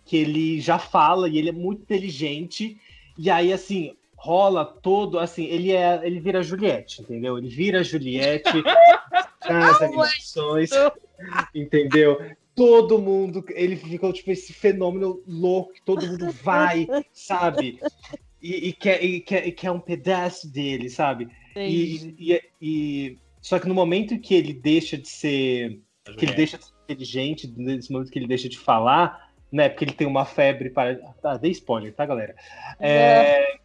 [0.06, 2.82] que ele já fala e ele é muito inteligente,
[3.16, 7.38] e aí, assim, rola todo, assim, ele é, ele vira Juliette, entendeu?
[7.38, 8.50] Ele vira Juliette
[9.48, 10.72] nas animações,
[11.54, 12.18] entendeu?
[12.56, 17.80] Todo mundo, ele ficou tipo esse fenômeno louco que todo mundo vai, sabe?
[18.42, 21.30] E, e quer, e, quer, e quer um pedaço dele, sabe?
[21.56, 25.80] E, e, e- só que no momento que ele deixa de ser,
[26.18, 29.70] que ele deixa de ser inteligente, nesse momento que ele deixa de falar, né?
[29.70, 32.36] Porque ele tem uma febre para, ah, dei spoiler, tá, galera?
[32.80, 33.58] É,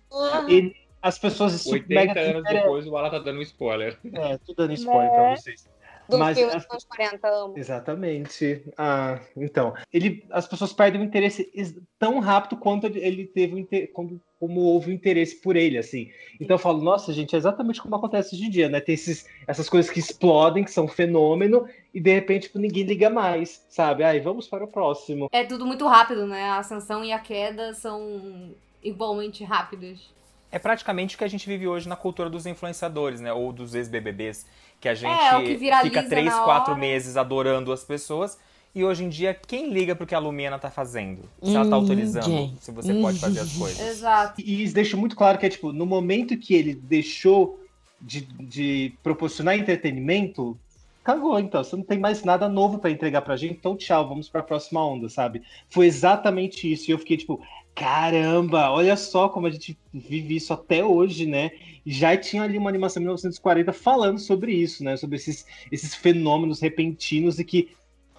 [0.49, 3.99] ele- as pessoas se 80 mega anos depois, o Ala tá dando um spoiler.
[4.13, 5.69] É, tô dando spoiler pra vocês.
[6.09, 7.55] Do Mas filme dos anos 40, amo.
[7.59, 8.63] Exatamente.
[8.79, 9.75] Ah, então.
[9.93, 11.51] Ele, as pessoas perdem o interesse
[11.99, 16.11] tão rápido quanto ele- teve o inter- como, como houve o interesse por ele, assim.
[16.41, 18.81] Então eu falo, nossa, gente, é exatamente como acontece hoje em dia, né?
[18.81, 22.85] Tem esses, essas coisas que explodem, que são um fenômeno, e de repente tipo, ninguém
[22.85, 24.03] liga mais, sabe?
[24.03, 25.29] Aí vamos para o próximo.
[25.31, 26.45] É tudo muito rápido, né?
[26.45, 30.17] A ascensão e a queda são igualmente rápidas.
[30.51, 33.31] É praticamente o que a gente vive hoje na cultura dos influenciadores, né?
[33.33, 34.47] Ou dos ex-BBBs,
[34.81, 36.81] que a gente É, o que viraliza fica três, quatro hora.
[36.81, 38.39] meses adorando as pessoas.
[38.75, 41.23] E hoje em dia, quem liga pro que a Lumena tá fazendo?
[41.43, 42.57] Se ela tá autorizando, Ninguém.
[42.61, 43.81] se você pode fazer as coisas.
[43.81, 44.41] Exato.
[44.41, 47.59] E isso deixa muito claro que é tipo, no momento que ele deixou
[48.01, 50.57] de, de proporcionar entretenimento,
[51.03, 51.65] cagou, então.
[51.65, 54.85] Você não tem mais nada novo pra entregar pra gente, então tchau, vamos pra próxima
[54.85, 55.43] onda, sabe?
[55.71, 56.91] Foi exatamente isso.
[56.91, 57.41] E eu fiquei tipo,
[57.79, 61.53] caramba, olha só como a gente vive isso até hoje, né?
[61.87, 64.97] Já tinha ali uma animação em 1940 falando sobre isso, né?
[64.97, 67.71] Sobre esses, esses fenômenos repentinos e que,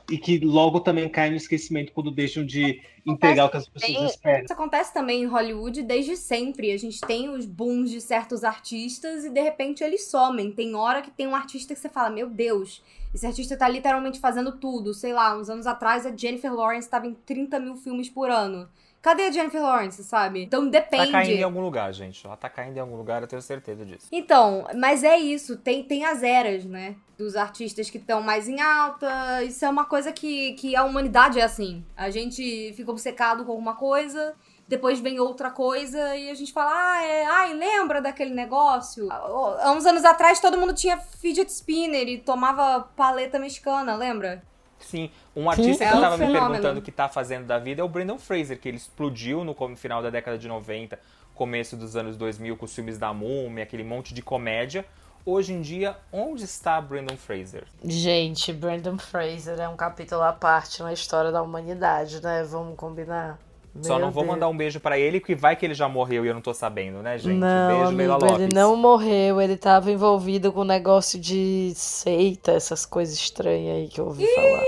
[0.09, 3.91] e que logo também caem no esquecimento quando deixam de entregar o que as pessoas
[3.91, 4.43] Tem- esperam.
[4.45, 6.71] Isso acontece também em Hollywood desde sempre.
[6.71, 10.53] A gente tem os booms de certos artistas e de repente eles somem.
[10.53, 12.81] Tem hora que tem um artista que você fala, meu Deus,
[13.13, 14.93] esse artista tá literalmente fazendo tudo.
[14.93, 18.69] Sei lá, uns anos atrás a Jennifer Lawrence estava em 30 mil filmes por ano.
[19.01, 20.43] Cadê a Jennifer Lawrence, sabe?
[20.43, 21.05] Então depende.
[21.07, 22.25] Tá caindo em algum lugar, gente.
[22.25, 24.07] Ela tá caindo em algum lugar, eu tenho certeza disso.
[24.11, 26.95] Então, mas é isso, tem, tem as eras, né?
[27.17, 29.43] Dos artistas que estão mais em alta.
[29.43, 31.85] Isso é uma coisa que, que a humanidade é assim.
[31.95, 34.35] A gente fica obcecado com alguma coisa
[34.69, 39.11] depois vem outra coisa e a gente fala, ah, é, ai, lembra daquele negócio?
[39.11, 44.43] Há uns anos atrás todo mundo tinha fidget spinner e tomava paleta mexicana, lembra?
[44.79, 46.49] Sim, um artista É que eu um tava me fenômeno.
[46.49, 49.55] perguntando o que tá fazendo da vida é o Brandon Fraser, que ele explodiu no
[49.75, 50.99] final da década de 90,
[51.35, 54.85] começo dos anos 2000 com os filmes da Múmia, aquele monte de comédia.
[55.25, 57.65] Hoje em dia, onde está Brandon Fraser?
[57.83, 62.43] Gente, Brandon Fraser é um capítulo à parte na história da humanidade, né?
[62.43, 63.37] Vamos combinar.
[63.81, 64.33] Só Meu não vou Deus.
[64.35, 66.53] mandar um beijo pra ele, que vai que ele já morreu e eu não tô
[66.53, 67.35] sabendo, né, gente?
[67.37, 68.41] Não, beijo, Leila amigo, Lopes.
[68.45, 73.87] ele não morreu, ele tava envolvido com um negócio de seita, essas coisas estranhas aí
[73.87, 74.63] que eu ouvi falar.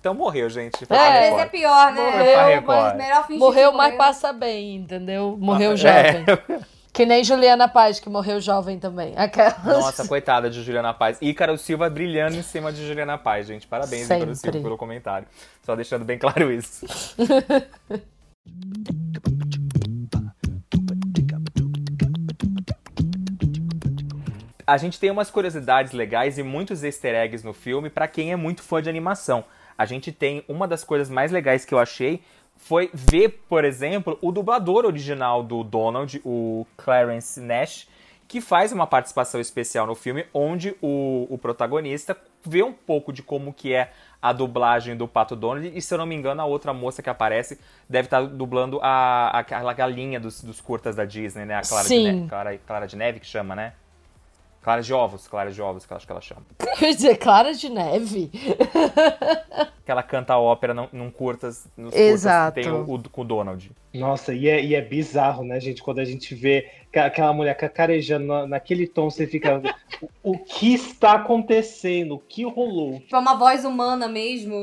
[0.00, 0.86] Então morreu, gente.
[0.86, 1.00] Foi É.
[1.26, 1.50] é Record.
[1.50, 2.02] pior, né?
[2.10, 5.36] Morreu, mas melhor fingir Morreu, mas passa bem, entendeu?
[5.38, 5.76] Morreu É.
[5.76, 6.24] jovem.
[6.92, 9.14] Que nem Juliana Paz, que morreu jovem também.
[9.16, 9.62] Aquelas.
[9.64, 11.18] Nossa, coitada de Juliana Paz.
[11.22, 13.64] Ícaro Silva brilhando em cima de Juliana Paz, gente.
[13.66, 14.34] Parabéns, Ícaro.
[14.34, 15.28] Silva, pelo comentário.
[15.64, 16.84] Só deixando bem claro isso.
[24.70, 28.36] A gente tem umas curiosidades legais e muitos easter eggs no filme pra quem é
[28.36, 29.44] muito fã de animação.
[29.76, 32.22] A gente tem uma das coisas mais legais que eu achei
[32.54, 37.88] foi ver, por exemplo, o dublador original do Donald, o Clarence Nash,
[38.28, 43.24] que faz uma participação especial no filme, onde o, o protagonista vê um pouco de
[43.24, 46.44] como que é a dublagem do Pato Donald, e se eu não me engano, a
[46.44, 51.44] outra moça que aparece deve estar dublando a, aquela galinha dos, dos curtas da Disney,
[51.44, 51.54] né?
[51.54, 52.04] A Clara de, Sim.
[52.04, 53.72] Neve, Clara, Clara de Neve que chama, né?
[54.62, 56.42] Clara de Ovos, Clara de Ovos, que eu acho que ela chama.
[56.78, 58.30] Quer dizer, Clara de Neve.
[59.84, 62.54] Que ela canta ópera num, num curtas, nos Exato.
[62.54, 63.72] curtas que tem o, o- com o Donald.
[63.92, 65.82] Nossa, e é, e é bizarro, né, gente?
[65.82, 69.60] Quando a gente vê aquela mulher cacarejando na- naquele tom, você fica.
[70.22, 72.14] o, o que está acontecendo?
[72.14, 73.00] O que rolou?
[73.00, 74.54] Tipo, é uma voz humana mesmo.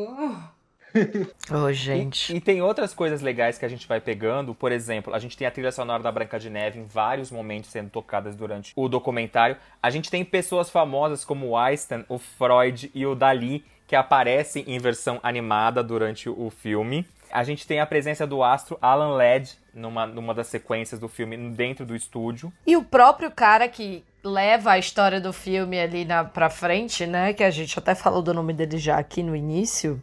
[1.52, 2.36] Ô, gente.
[2.36, 4.54] E tem outras coisas legais que a gente vai pegando.
[4.54, 7.70] Por exemplo, a gente tem a trilha sonora da Branca de Neve em vários momentos
[7.70, 9.58] sendo tocadas durante o documentário.
[9.82, 14.66] A gente tem pessoas famosas como o Einstein, o Freud e o Dali que aparecem
[14.68, 17.08] em versão animada durante o filme.
[17.32, 21.38] A gente tem a presença do astro Alan Ladd numa, numa das sequências do filme
[21.52, 22.52] dentro do estúdio.
[22.66, 27.34] E o próprio cara que leva a história do filme ali na, pra frente, né?
[27.34, 30.02] Que a gente até falou do nome dele já aqui no início.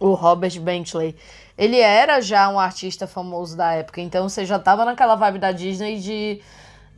[0.00, 1.16] O Robert Bentley.
[1.56, 5.52] Ele era já um artista famoso da época, então você já tava naquela vibe da
[5.52, 6.42] Disney de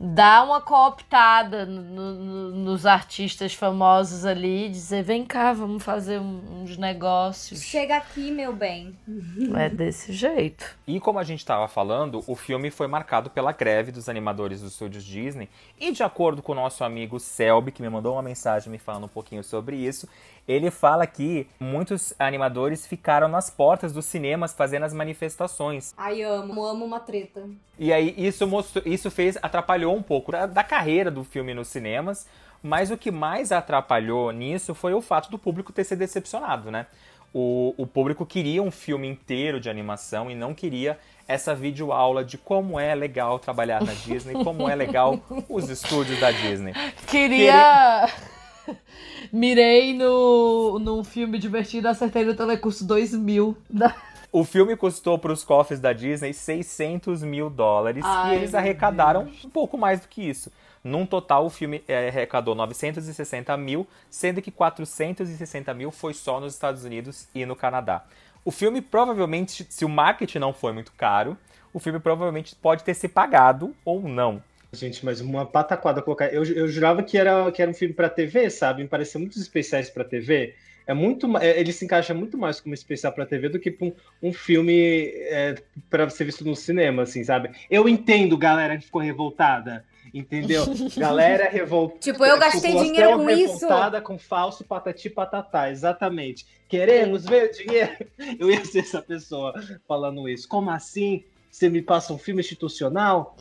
[0.01, 1.81] dar uma cooptada no-
[2.13, 7.61] no- nos artistas famosos ali, dizer, vem cá, vamos fazer uns negócios.
[7.61, 8.97] Chega aqui, meu bem.
[9.57, 10.65] É desse jeito.
[10.87, 14.71] E como a gente estava falando, o filme foi marcado pela greve dos animadores dos
[14.71, 15.49] estúdios Disney.
[15.77, 19.03] E de acordo com o nosso amigo Selby, que me mandou uma mensagem me falando
[19.03, 20.07] um pouquinho sobre isso,
[20.49, 25.93] ele fala que muitos animadores ficaram nas portas dos cinemas fazendo as manifestações.
[25.95, 26.65] Ai, amo.
[26.65, 27.47] Amo uma treta.
[27.77, 31.67] E aí isso mostrou, isso fez atrapalhou um pouco da, da carreira do filme nos
[31.67, 32.27] cinemas,
[32.63, 36.87] mas o que mais atrapalhou nisso foi o fato do público ter se decepcionado, né?
[37.31, 42.39] O, o público queria um filme inteiro de animação e não queria essa videoaula de
[42.39, 46.73] como é legal trabalhar na Disney, como é legal os estúdios da Disney.
[47.05, 48.09] Queria.
[49.31, 53.57] Mirei no, num filme divertido, acertei no telecurso 2000.
[53.69, 53.95] Da...
[54.31, 59.27] O filme custou para os cofres da Disney 600 mil dólares Ai, e eles arrecadaram
[59.43, 60.51] um pouco mais do que isso.
[60.83, 66.53] Num total, o filme eh, arrecadou 960 mil, sendo que 460 mil foi só nos
[66.53, 68.05] Estados Unidos e no Canadá.
[68.45, 71.35] O filme provavelmente, se o marketing não foi muito caro,
[71.73, 74.41] o filme provavelmente pode ter se pagado ou não.
[74.71, 76.27] Gente, mas uma pataquada colocar.
[76.27, 78.83] Eu, eu jurava que era, que era um filme pra TV, sabe?
[78.83, 80.53] Me parecia muitos especiais pra TV.
[80.85, 83.87] É muito, é, ele se encaixa muito mais como especial pra TV do que pra
[83.87, 85.55] um, um filme é,
[85.89, 87.51] para ser visto no cinema, assim, sabe?
[87.69, 90.65] Eu entendo, galera que ficou revoltada, entendeu?
[90.97, 91.99] Galera revoltada.
[91.99, 93.53] Tipo, eu gastei população dinheiro com isso.
[93.53, 96.47] revoltada com falso patati patatá, exatamente.
[96.67, 98.07] Queremos ver dinheiro.
[98.39, 99.53] Eu ia ser essa pessoa
[99.87, 100.47] falando isso.
[100.47, 101.23] Como assim?
[101.59, 103.35] Você me passa um filme institucional?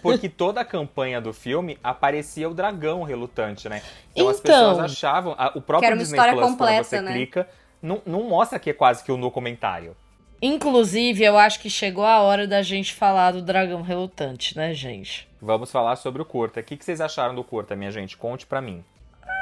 [0.00, 3.82] Porque toda a campanha do filme aparecia o dragão relutante, né?
[4.12, 4.70] Então, as Então.
[4.70, 5.34] pessoas achavam.
[5.36, 7.12] a- o Que próprio era uma Disney história Plus, completa, quando você né?
[7.12, 7.48] clica,
[7.82, 9.96] não, não mostra que é quase que um documentário.
[10.40, 15.26] Inclusive, eu acho que chegou a hora da gente falar do dragão relutante, né, gente?
[15.42, 16.60] Vamos falar sobre o curta.
[16.60, 18.16] O que, que vocês acharam do curta, minha gente?
[18.16, 18.84] Conte pra mim.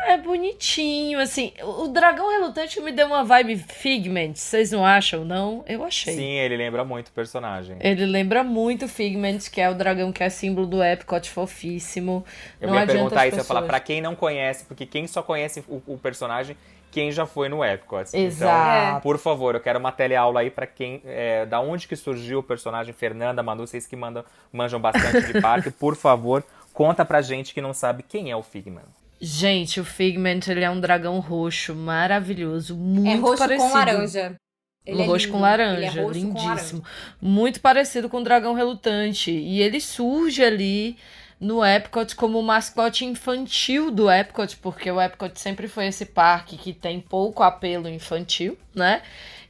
[0.06, 1.52] É bonitinho, assim.
[1.62, 5.64] O dragão relutante me deu uma vibe Figment, vocês não acham, não?
[5.66, 6.14] Eu achei.
[6.14, 7.76] Sim, ele lembra muito o personagem.
[7.80, 12.24] Ele lembra muito Figment, que é o dragão que é símbolo do Epcot fofíssimo.
[12.60, 15.06] Eu não ia perguntar isso, eu ia falar pessoas- pra quem não conhece, porque quem
[15.06, 16.56] só conhece o, o personagem
[16.90, 18.14] quem já foi no Epcot.
[18.14, 18.88] Exato.
[18.90, 21.00] Então, por favor, eu quero uma teleaula aí pra quem.
[21.06, 24.22] É, da onde que surgiu o personagem Fernanda, Manu, vocês que mandam,
[24.52, 28.42] manjam bastante de parque, por favor, conta pra gente que não sabe quem é o
[28.42, 28.82] Figman.
[29.24, 33.70] Gente, o Figment, ele é um dragão roxo maravilhoso, muito é roxo parecido.
[33.70, 34.36] com laranja.
[34.84, 35.38] Ele o é roxo lindo.
[35.38, 36.84] com Ele é laranja, roxo com lindíssimo.
[37.20, 39.30] Muito parecido com o dragão relutante.
[39.30, 40.96] E ele surge ali
[41.38, 46.56] no Epcot como o mascote infantil do Epcot, porque o Epcot sempre foi esse parque
[46.56, 49.02] que tem pouco apelo infantil, né?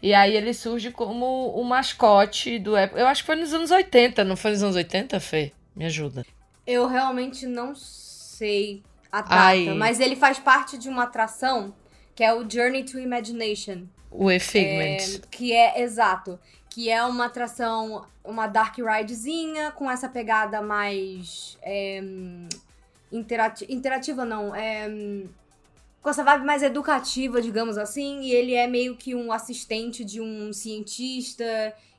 [0.03, 3.01] E aí ele surge como o mascote do Epcot.
[3.01, 5.51] Eu acho que foi nos anos 80, não foi nos anos 80, Fê?
[5.75, 6.27] Me ajuda.
[6.67, 8.83] Eu realmente não sei
[9.13, 9.67] a data, Ai.
[9.75, 11.75] mas ele faz parte de uma atração
[12.15, 13.87] que é o Journey to Imagination.
[14.11, 14.97] O E-Figment.
[14.97, 16.39] É, que é, exato,
[16.69, 22.03] que é uma atração, uma dark ridezinha com essa pegada mais é,
[23.11, 24.89] interati- interativa, não, é,
[26.03, 30.21] com essa vibe mais educativa, digamos assim, e ele é meio que um assistente de
[30.21, 31.45] um cientista,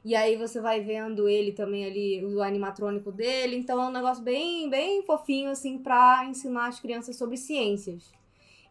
[0.06, 4.24] e aí você vai vendo ele também ali, o animatrônico dele, então é um negócio
[4.24, 8.12] bem, bem fofinho, assim, pra ensinar as crianças sobre ciências.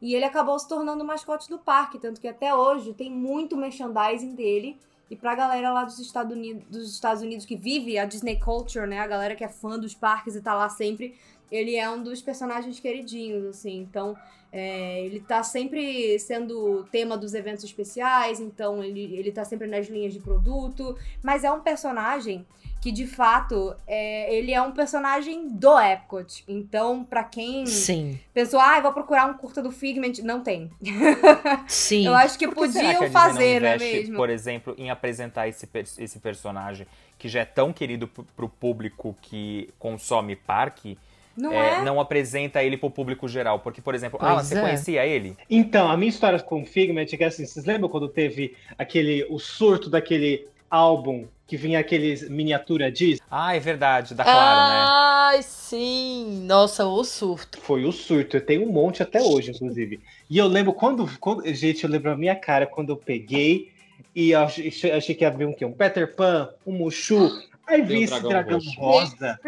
[0.01, 3.57] E ele acabou se tornando o mascote do parque, tanto que até hoje tem muito
[3.57, 4.77] merchandising dele.
[5.09, 8.87] E pra galera lá dos Estados Unidos, dos Estados Unidos que vive a Disney Culture,
[8.87, 8.99] né?
[8.99, 11.15] A galera que é fã dos parques e tá lá sempre,
[11.51, 13.79] ele é um dos personagens queridinhos, assim.
[13.79, 14.17] Então,
[14.53, 19.89] é, ele tá sempre sendo tema dos eventos especiais, então ele, ele tá sempre nas
[19.89, 20.95] linhas de produto.
[21.23, 22.47] Mas é um personagem
[22.83, 26.45] que, de fato, é, ele é um personagem do Epcot.
[26.47, 30.69] Então, pra quem Sim, pensou, ah, eu vou procurar um curta do Figment, não tem.
[31.69, 32.05] sim.
[32.05, 34.17] Eu acho que podiam que fazer, não não é investe, mesmo?
[34.17, 36.87] Por exemplo, em apresentar esse, esse personagem
[37.17, 40.99] que já é tão querido pro público que consome parque,
[41.37, 41.83] Não é, é?
[41.83, 43.61] não apresenta ele pro público geral.
[43.61, 44.61] Porque, por exemplo, Pois ah, você é.
[44.61, 45.37] conhecia ele?
[45.49, 49.27] Então, a minha história com o Figment é que assim, vocês lembram quando teve aquele
[49.31, 53.21] o surto daquele álbum que vinha aqueles miniatura Disney?
[53.31, 54.85] Ah, é verdade, da Claro, né?
[54.89, 56.45] Ai, sim.
[56.47, 57.61] Nossa, o surto.
[57.61, 60.01] Foi o surto, eu tenho um monte até hoje, inclusive.
[60.31, 63.71] E eu lembro quando, quando- gente, eu lembro a minha cara quando eu peguei
[64.15, 65.65] e eu achei, achei que ia ver um quê?
[65.65, 67.31] Um Peter Pan, um Mushu.
[67.73, 69.39] Aí vi esse dragão rosa,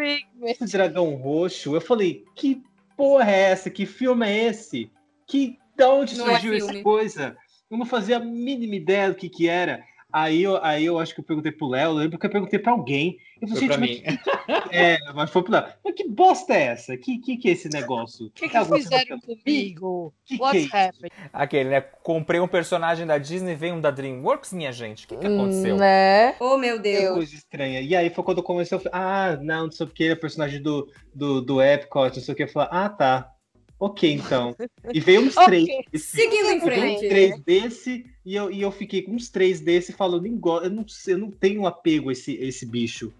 [0.43, 1.75] esse dragão roxo.
[1.75, 2.63] Eu falei, que
[2.97, 3.69] porra é essa?
[3.69, 4.91] Que filme é esse?
[5.27, 6.83] Que da onde Não é surgiu essa filme.
[6.83, 7.37] coisa?
[7.69, 9.83] Eu não fazia a mínima ideia do que que era.
[10.17, 12.71] Aí eu, aí eu acho que eu perguntei pro Léo, lembro que eu perguntei pra
[12.71, 13.17] alguém.
[13.41, 14.17] Eu Foi falei, pra gente, mim.
[14.47, 15.65] mas é, mas foi pro Léo.
[15.83, 16.95] Mas que bosta é essa?
[16.95, 18.27] Que que, que é esse negócio?
[18.27, 20.13] O que, É que alguma fizeram comigo?
[20.23, 20.91] Que que What's é?
[21.33, 21.81] Aquele, né?
[21.81, 25.03] Comprei um personagem da Disney, veio um da DreamWorks, minha gente.
[25.03, 25.75] O que, que aconteceu?
[25.75, 26.33] Né?
[26.39, 27.15] Oh, meu Que Deus.
[27.15, 27.81] coisa estranha.
[27.81, 30.13] E aí foi quando eu comecei a falar, ah, não, não sei o que, ele
[30.13, 32.43] é personagem do, do, do Epcot, não sei o que.
[32.43, 33.34] Eu falei, ah, tá.
[33.79, 34.55] Ok, então.
[34.93, 35.45] E veio uns Ok.
[35.45, 36.03] três.
[36.03, 37.07] Seguindo em frente.
[37.09, 40.85] três desse, e eu, e eu fiquei com uns três desse falando, eu, eu, não,
[41.07, 43.13] eu não tenho apego a esse, a esse bicho.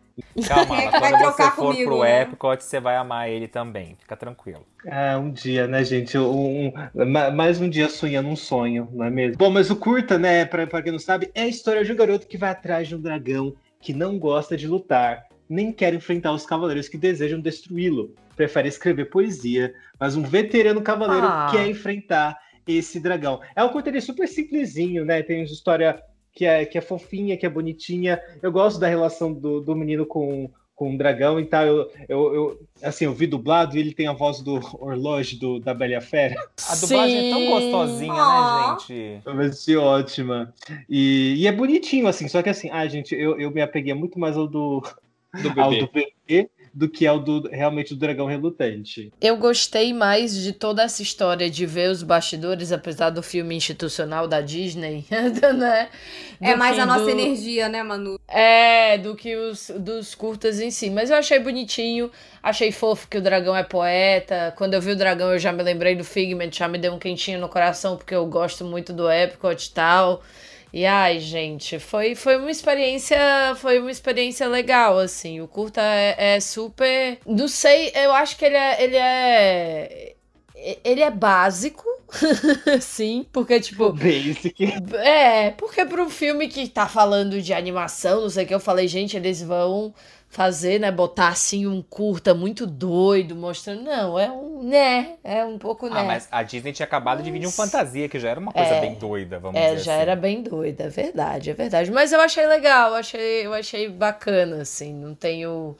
[0.47, 2.21] Calma, Vai Ala, quando você trocar for comigo, pro né?
[2.21, 3.97] Epcot, você vai amar ele também.
[3.99, 4.65] Fica tranquilo.
[4.87, 6.17] Ah, um dia, né, gente?
[6.17, 9.37] Um, um- ma- mais um dia sonhando um sonho, não é mesmo?
[9.37, 11.95] Bom, mas o curta, né, pra, pra quem não sabe, é a história de um
[11.97, 16.31] garoto que vai atrás de um dragão que não gosta de lutar, nem quer enfrentar
[16.31, 18.15] os cavaleiros que desejam destruí-lo.
[18.36, 21.47] Prefere escrever poesia, mas um veterano cavaleiro Ah.
[21.51, 23.39] quer enfrentar esse dragão.
[23.55, 25.21] É um ali super simplesinho, né?
[25.21, 26.01] Tem uma história
[26.33, 28.19] que é, que é fofinha, que é bonitinha.
[28.41, 31.63] Eu gosto da relação do, do menino com, com o dragão e tal.
[31.65, 35.59] Eu, eu, eu, assim, eu vi dublado e ele tem a voz do Orloge do,
[35.59, 36.36] da Bela a Fera.
[36.67, 37.49] A dublagem é tão Sim.
[37.49, 38.71] gostosinha, Aw.
[38.71, 39.21] né, gente?
[39.25, 40.53] Eu achei ótima.
[40.89, 44.19] E, e é bonitinho, assim, só que assim, ah, gente, eu, eu me apeguei muito
[44.19, 44.83] mais ao do,
[45.41, 45.81] Do ao bebê.
[45.86, 49.09] do bebê do que ao do realmente do dragão relutante.
[49.21, 54.28] Eu gostei mais de toda essa história de ver os bastidores, apesar do filme institucional
[54.28, 55.05] da Disney,
[55.57, 55.89] né?
[56.41, 58.19] É mais a nossa do- energia, né, Manu?
[58.28, 60.89] É, do que os dos curtas em si.
[60.89, 62.11] Mas eu achei bonitinho,
[62.43, 64.53] achei fofo que o dragão é poeta.
[64.57, 66.99] Quando eu vi o dragão, eu já me lembrei do Figment, já me deu um
[66.99, 70.21] quentinho no coração, porque eu gosto muito do Epcot e tal.
[70.76, 73.17] E ai, gente, foi, foi uma experiência,
[73.55, 75.39] foi uma experiência legal, assim.
[75.39, 80.15] O curta é, é super, não sei, eu acho que ele é, ele é,
[80.84, 81.86] ele é básico,
[82.82, 84.53] sim, porque tipo, Basic.
[84.95, 88.59] é, porque para um filme que tá falando de animação, não sei o que, eu
[88.59, 89.93] falei, gente, eles vão
[90.36, 95.57] fazer, né, botar assim um curta muito doido, mostrando, não, é um, né, é um
[95.57, 96.01] pouco, né.
[96.01, 98.39] Ah, mas a Disney tinha acabado de vir de um Mas- fantasia, que já era
[98.41, 98.81] uma coisa É.
[98.81, 100.01] bem doida, vamos É, dizer já assim.
[100.01, 101.89] era bem doida, é verdade, é verdade.
[101.89, 105.73] Mas eu achei legal, eu achei, eu achei bacana, assim, não tenho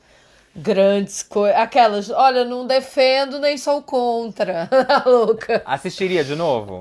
[0.56, 1.58] grandes coisas.
[1.60, 4.70] Aquelas, olha, não defendo nem sou contra,
[5.04, 5.60] louca.
[5.66, 6.80] Assistiria de novo?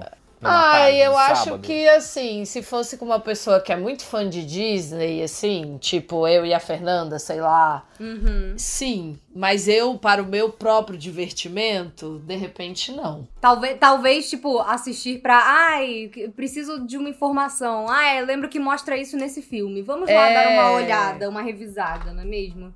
[0.49, 1.61] Ah, eu de acho sábado?
[1.61, 6.27] que assim, se fosse com uma pessoa que é muito fã de Disney, assim, tipo
[6.27, 8.53] eu e a Fernanda, sei lá, Uhum.
[8.57, 9.17] sim.
[9.35, 13.27] Mas eu, para o meu próprio divertimento, de repente não.
[13.41, 15.37] Talvez, talvez, tipo, assistir pra.
[15.45, 17.87] Ai, preciso de uma informação.
[17.89, 19.81] Ai, eu lembro que mostra isso nesse filme.
[19.81, 20.33] Vamos lá É.
[20.33, 22.73] dar uma olhada, uma revisada, não é mesmo?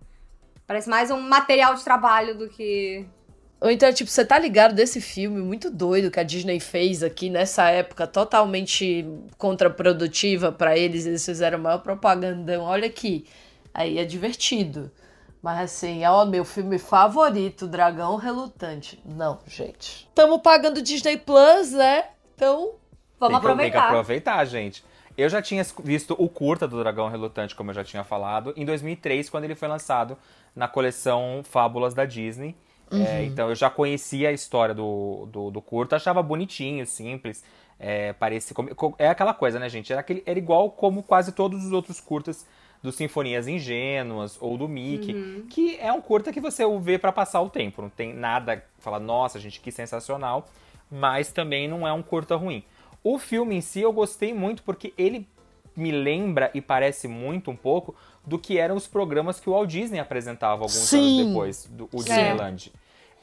[0.67, 3.05] Parece mais um material de trabalho do que.
[3.61, 7.29] Ou então, tipo, você tá ligado desse filme muito doido que a Disney fez aqui
[7.29, 9.05] nessa época, totalmente
[9.37, 12.63] contraprodutiva pra eles, eles fizeram o maior propagandão.
[12.63, 13.25] Olha aqui.
[13.73, 14.89] Aí é divertido.
[15.41, 19.01] Mas assim, é o meu filme favorito, Dragão Relutante.
[19.05, 20.09] Não, gente.
[20.15, 22.05] Tamo pagando Disney Plus, né?
[22.35, 22.75] Então,
[23.19, 23.87] Vamos tem que, Tem que aproveitar.
[23.87, 24.83] aproveitar, gente.
[25.17, 28.63] Eu já tinha visto o curta do Dragão Relutante, como eu já tinha falado, em
[28.63, 30.17] 2003, quando ele foi lançado
[30.55, 32.55] na coleção Fábulas da Disney.
[32.91, 37.43] É, então eu já conhecia a história do, do, do curta, achava bonitinho, simples.
[37.79, 38.13] É,
[38.97, 39.91] é aquela coisa, né, gente?
[39.91, 42.45] Era, aquele, era igual como quase todos os outros curtas
[42.81, 47.41] do Sinfonias Ingênuas ou do Mickey, que é um curta que você vê pra passar
[47.41, 47.81] o tempo.
[47.81, 50.47] Não tem nada que fala, nossa, gente, que sensacional.
[50.89, 52.63] Mas também não é um curta ruim.
[53.03, 55.27] O filme em si eu gostei muito porque ele
[55.75, 59.69] me lembra e parece muito um pouco do que eram os programas que o Walt
[59.69, 61.21] Disney apresentava alguns Sim.
[61.21, 62.71] anos depois, do o Disneyland.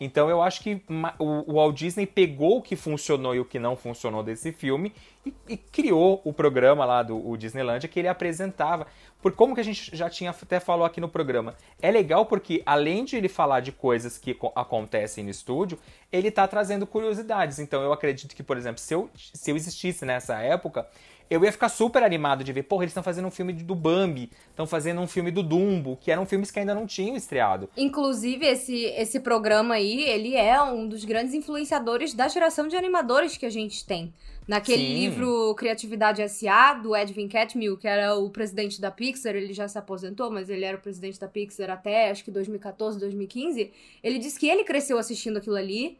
[0.00, 0.82] Então eu acho que
[1.18, 4.92] o, Walt Disney pegou o que funcionou e o que não funcionou desse filme
[5.24, 8.86] e, e criou o programa lá do o Disneyland que ele apresentava.
[9.22, 11.54] Por como que a gente já tinha até falou aqui no programa.
[11.80, 15.78] É legal porque além de ele falar de coisas que co- acontecem no estúdio,
[16.12, 17.58] ele tá trazendo curiosidades.
[17.58, 20.86] Então eu acredito que, por exemplo, se eu, se eu existisse nessa época,
[21.28, 24.30] eu ia ficar super animado de ver, porra, eles estão fazendo um filme do Bambi,
[24.50, 27.68] estão fazendo um filme do Dumbo, que eram filmes que ainda não tinham estreado.
[27.76, 33.36] Inclusive, esse, esse programa aí, ele é um dos grandes influenciadores da geração de animadores
[33.36, 34.14] que a gente tem.
[34.46, 34.94] Naquele Sim.
[34.94, 39.76] livro Criatividade S.A., do Edwin Catmull, que era o presidente da Pixar, ele já se
[39.76, 43.72] aposentou, mas ele era o presidente da Pixar até, acho que 2014, 2015.
[44.02, 45.98] Ele disse que ele cresceu assistindo aquilo ali,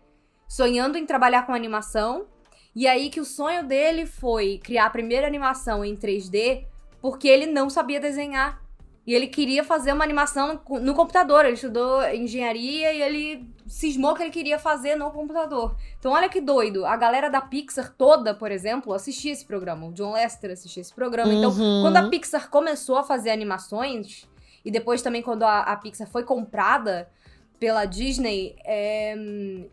[0.49, 2.27] sonhando em trabalhar com animação,
[2.77, 6.65] e aí que o sonho dele foi criar a primeira animação em 3D,
[7.01, 8.61] porque ele não sabia desenhar.
[9.07, 11.45] E ele queria fazer uma animação no- computador.
[11.45, 15.77] Ele estudou engenharia e ele cismou que ele queria fazer no computador.
[15.97, 16.85] Então, olha que doido.
[16.85, 19.87] A galera da Pixar toda, por exemplo, assistia esse programa.
[19.87, 21.33] O John Lester assistia esse programa.
[21.33, 21.83] Então, Uhum.
[21.83, 24.29] quando a Pixar começou a fazer animações,
[24.65, 27.09] e depois também quando a, a Pixar foi comprada
[27.59, 29.15] pela Disney é,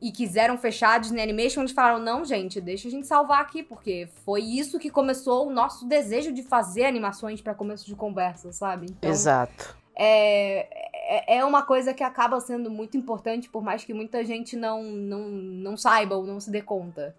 [0.01, 3.61] e quiseram fechar a Disney Animation, eles falaram: não, gente, deixa a gente salvar aqui,
[3.63, 8.51] porque foi isso que começou o nosso desejo de fazer animações pra começo de conversa,
[8.51, 8.87] sabe?
[8.89, 9.75] Então, exato.
[9.95, 10.67] é,
[11.35, 14.81] é- é uma coisa que acaba sendo muito importante, por mais que muita gente não,
[14.83, 17.15] não, não saiba ou não se dê conta.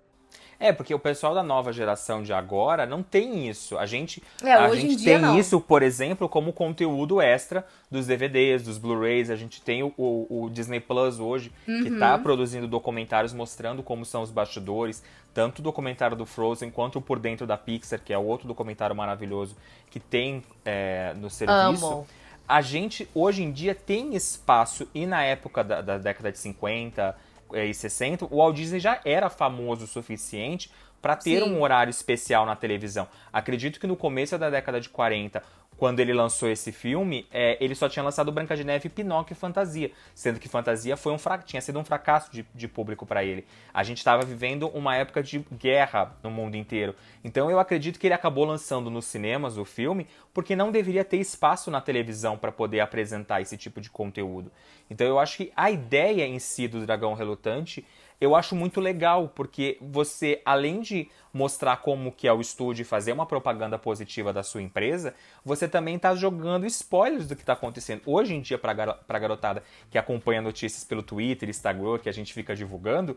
[0.58, 3.76] É, porque o pessoal da nova geração de agora não tem isso.
[3.78, 5.38] A gente, É, a gente tem não.
[5.38, 9.30] isso, por exemplo, como conteúdo extra dos DVDs, dos Blu-rays.
[9.30, 11.94] A gente tem o, o- o Disney Plus hoje, que Uhum.
[11.94, 15.02] está produzindo documentários mostrando como são os bastidores,
[15.32, 18.94] tanto o documentário do Frozen quanto o Por Dentro da Pixar, que é outro documentário
[18.94, 19.56] maravilhoso
[19.90, 21.86] que tem é, no serviço.
[21.86, 22.06] Amo.
[22.46, 27.16] a gente hoje em dia tem espaço, e na época da, da década de 50
[27.54, 31.50] eh, e 60, o Walt Disney já era famoso o suficiente para ter Sim.
[31.50, 33.06] um horário especial na televisão.
[33.30, 35.42] Acredito que no começo da década de 40,
[35.76, 39.36] quando ele lançou esse filme, eh, ele só tinha lançado Branca de Neve, Pinóquio e
[39.36, 43.44] Fantasia, sendo que Fantasia foi um tinha sido um fracasso de, de público para ele.
[43.72, 46.94] A gente estava vivendo uma época de guerra no mundo inteiro.
[47.22, 51.18] Então eu acredito que ele acabou lançando nos cinemas o filme porque não deveria ter
[51.18, 54.50] espaço na televisão para poder apresentar esse tipo de conteúdo.
[54.90, 57.84] Então eu acho que a ideia em si do Dragão Relutante
[58.20, 62.84] eu acho muito legal, porque você, além de mostrar como que é o estúdio e
[62.84, 67.54] fazer uma propaganda positiva da sua empresa, você também está jogando spoilers do que está
[67.54, 68.02] acontecendo.
[68.06, 68.72] Hoje em dia, para
[69.08, 73.16] a garotada que acompanha notícias pelo Twitter, Instagram, que a gente fica divulgando,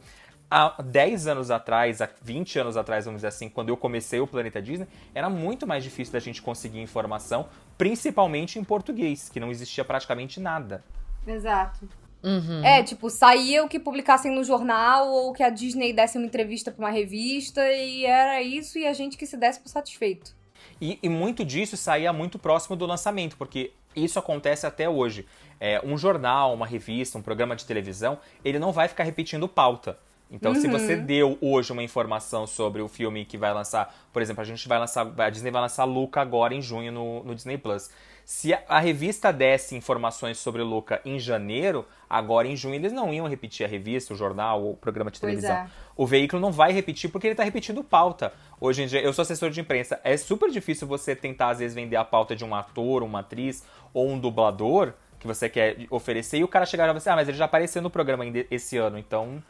[0.49, 4.27] há 10 anos atrás, há 20 anos atrás, vamos dizer assim, quando eu comecei o
[4.27, 9.51] Planeta Disney, era muito mais difícil da gente conseguir informação, principalmente em português, que não
[9.51, 10.83] existia praticamente nada.
[11.25, 11.87] Exato.
[12.23, 12.63] Uhum.
[12.63, 16.71] É, tipo, saía o que publicassem no jornal ou que a Disney desse uma entrevista
[16.71, 20.35] pra uma revista e era isso e a gente que se desse por satisfeito.
[20.81, 25.25] E, e muito disso saía muito próximo do lançamento, porque isso acontece até hoje.
[25.59, 29.97] É, um jornal, uma revista, um programa de televisão, ele não vai ficar repetindo pauta.
[30.29, 34.41] Então, se você deu hoje uma informação sobre o filme que vai lançar, por exemplo,
[34.41, 37.57] a gente vai lançar, a Disney vai lançar Luca agora em junho no, no Disney
[37.57, 37.89] Plus.
[38.27, 42.91] Se a, a revista desse informações sobre o Luca em janeiro, agora em junho eles
[42.91, 45.55] não iam repetir a revista, o jornal, o programa de Pois televisão.
[45.55, 45.69] é.
[45.95, 48.33] O veículo não vai repetir porque ele tá repetindo pauta.
[48.59, 51.73] Hoje em dia, eu sou assessor de imprensa, é super difícil você tentar, às vezes,
[51.73, 53.63] vender a pauta de um ator, uma atriz
[53.93, 57.29] ou um dublador que você quer oferecer e o cara chegar e você, ah, mas
[57.29, 59.41] ele já apareceu no programa esse ano, então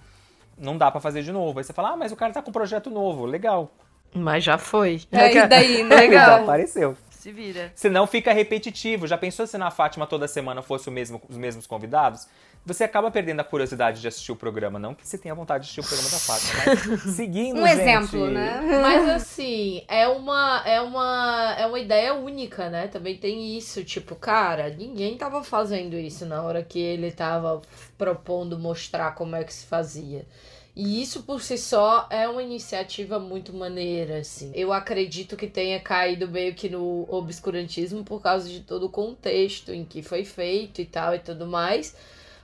[0.55, 1.57] não dá pra fazer de novo.
[1.57, 3.71] Aí você fala, ah, mas o cara tá com um projeto novo, legal.
[4.13, 5.01] Mas já foi.
[5.11, 5.95] É, e daí, né?
[5.97, 6.43] Já Legal.
[6.43, 6.97] apareceu.
[7.27, 7.73] Se vira.
[7.75, 9.05] Senão fica repetitivo.
[9.05, 12.25] Já pensou se na Fátima toda semana fosse o mesmo, os mesmos convidados?
[12.65, 14.79] Você acaba perdendo a curiosidade de assistir o programa.
[14.79, 17.81] Não que você tenha vontade de assistir o programa da Fátima, mas seguindo, Um gente,
[17.81, 18.61] exemplo, né?
[18.81, 22.87] Mas assim, é uma, é uma é uma ideia única, né?
[22.87, 27.61] Também tem isso, tipo, cara, ninguém tava fazendo isso na hora que ele tava
[27.97, 30.25] propondo mostrar como é que se fazia.
[30.79, 34.51] E isso por si só é uma iniciativa muito maneira, assim.
[34.53, 39.73] Eu acredito que tenha caído meio que no obscurantismo por causa de todo o contexto
[39.73, 41.97] em que foi feito e tal e tudo mais.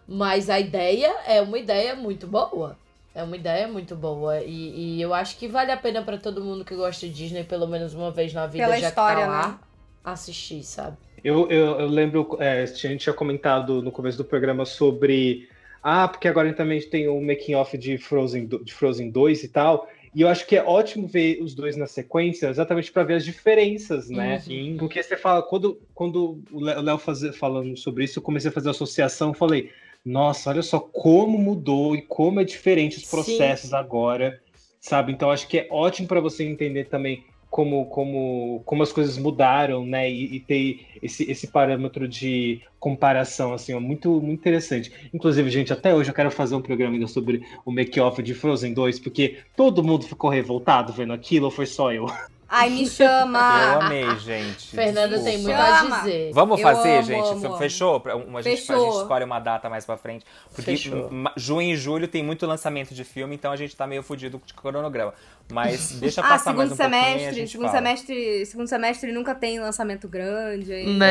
[0.08, 2.76] Mas a ideia é uma ideia muito boa.
[3.14, 4.42] É uma ideia muito boa.
[4.42, 7.44] E, e eu acho que vale a pena pra todo mundo que gosta de Disney,
[7.44, 9.60] pelo menos uma vez na vida, Pela já história, que tá lá, né?
[10.04, 10.98] assistir, sabe?
[11.24, 15.48] Eu, eu, eu lembro, é, a gente tinha comentado no começo do programa sobre.
[15.84, 19.90] Ah, porque agora também tem o making off de Frozen, de Frozen 2 e tal.
[20.16, 23.26] E eu acho que é ótimo ver os dois na sequência, exatamente para ver as
[23.26, 24.40] diferenças, né?
[24.40, 24.78] Sim.
[24.78, 27.00] Porque você fala, quando, quando o Léo
[27.34, 29.72] falando sobre isso, eu comecei a fazer associação, eu falei,
[30.06, 33.10] nossa, olha só como mudou e como é diferente os Sim.
[33.10, 34.40] processos agora,
[34.80, 35.12] sabe?
[35.12, 39.86] Então acho que é ótimo para você entender também como, como, como as coisas mudaram,
[39.86, 40.10] né?
[40.10, 44.92] E, e ter esse, esse parâmetro de comparação, assim, ó, muito, muito interessante.
[45.14, 48.74] Inclusive, gente, até hoje eu quero fazer um programa ainda sobre o make-off de Frozen
[48.74, 52.08] 2, porque todo mundo ficou revoltado vendo aquilo, ou foi só eu?
[52.50, 53.40] Ai, me chama.
[53.74, 54.76] Eu amei, gente.
[54.76, 56.32] Fernanda tem muito a dizer.
[56.34, 57.28] Vamos Eu fazer, amo, gente?
[57.30, 57.58] amo, amo.
[57.58, 58.04] Fechou?
[58.28, 58.86] Uma, a, gente, a Fechou.
[58.92, 60.26] gente escolhe uma data mais pra frente.
[60.54, 61.10] Porque Fechou.
[61.36, 64.54] junho e julho tem muito lançamento de filme, então a gente tá meio fudido de
[64.54, 65.14] cronograma.
[65.52, 67.78] Mas deixa Ah, passar mais segundo um a semestre, segundo fala.
[67.78, 70.72] semestre, segundo semestre nunca tem lançamento grande.
[70.74, 71.08] aí- Né?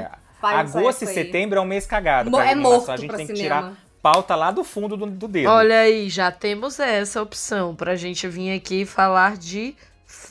[0.00, 0.10] É,
[0.40, 1.14] Para essa agosto e aí.
[1.14, 2.30] setembro é um mês cagado.
[2.30, 3.60] Mo- pra é morto A gente pra tem que cinema.
[3.62, 5.50] tirar pauta lá do fundo do, do dedo.
[5.50, 9.74] Olha aí, já temos essa opção pra gente vir aqui falar de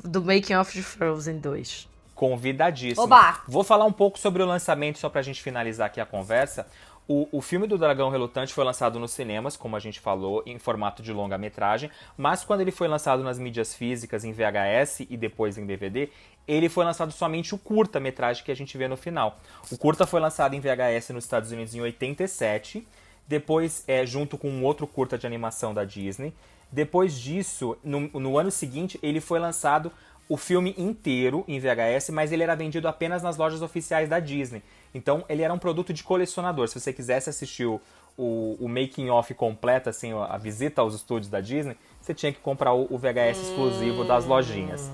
[0.04, 1.88] do making of de Frozen 2.
[2.16, 3.04] Convidadíssimo.
[3.04, 3.42] Oba!
[3.48, 6.68] Vou falar um pouco sobre o lançamento, só pra gente finalizar aqui a conversa.
[7.08, 10.60] O, o filme do Dragão Relutante foi lançado nos cinemas, como a gente falou, em
[10.60, 15.58] formato de longa-metragem, mas quando ele foi lançado nas mídias físicas, em VHS e depois
[15.58, 16.10] em DVD,
[16.46, 19.40] ele foi lançado somente o curta-metragem que a gente vê no final.
[19.72, 22.86] O curta foi lançado em VHS nos Estados Unidos em 87,
[23.26, 26.34] depois é junto com um outro curta de animação da Disney.
[26.72, 29.92] Depois disso, no, no ano seguinte, ele foi lançado
[30.30, 34.62] o filme inteiro em VHS, mas ele era vendido apenas nas lojas oficiais da Disney.
[34.94, 36.68] Então ele era um produto de colecionador.
[36.68, 37.80] Se você quisesse assistir o,
[38.18, 42.40] o, o making off completo, assim, a visita aos estúdios da Disney, você tinha que
[42.40, 44.92] comprar o, o VHS exclusivo das lojinhas.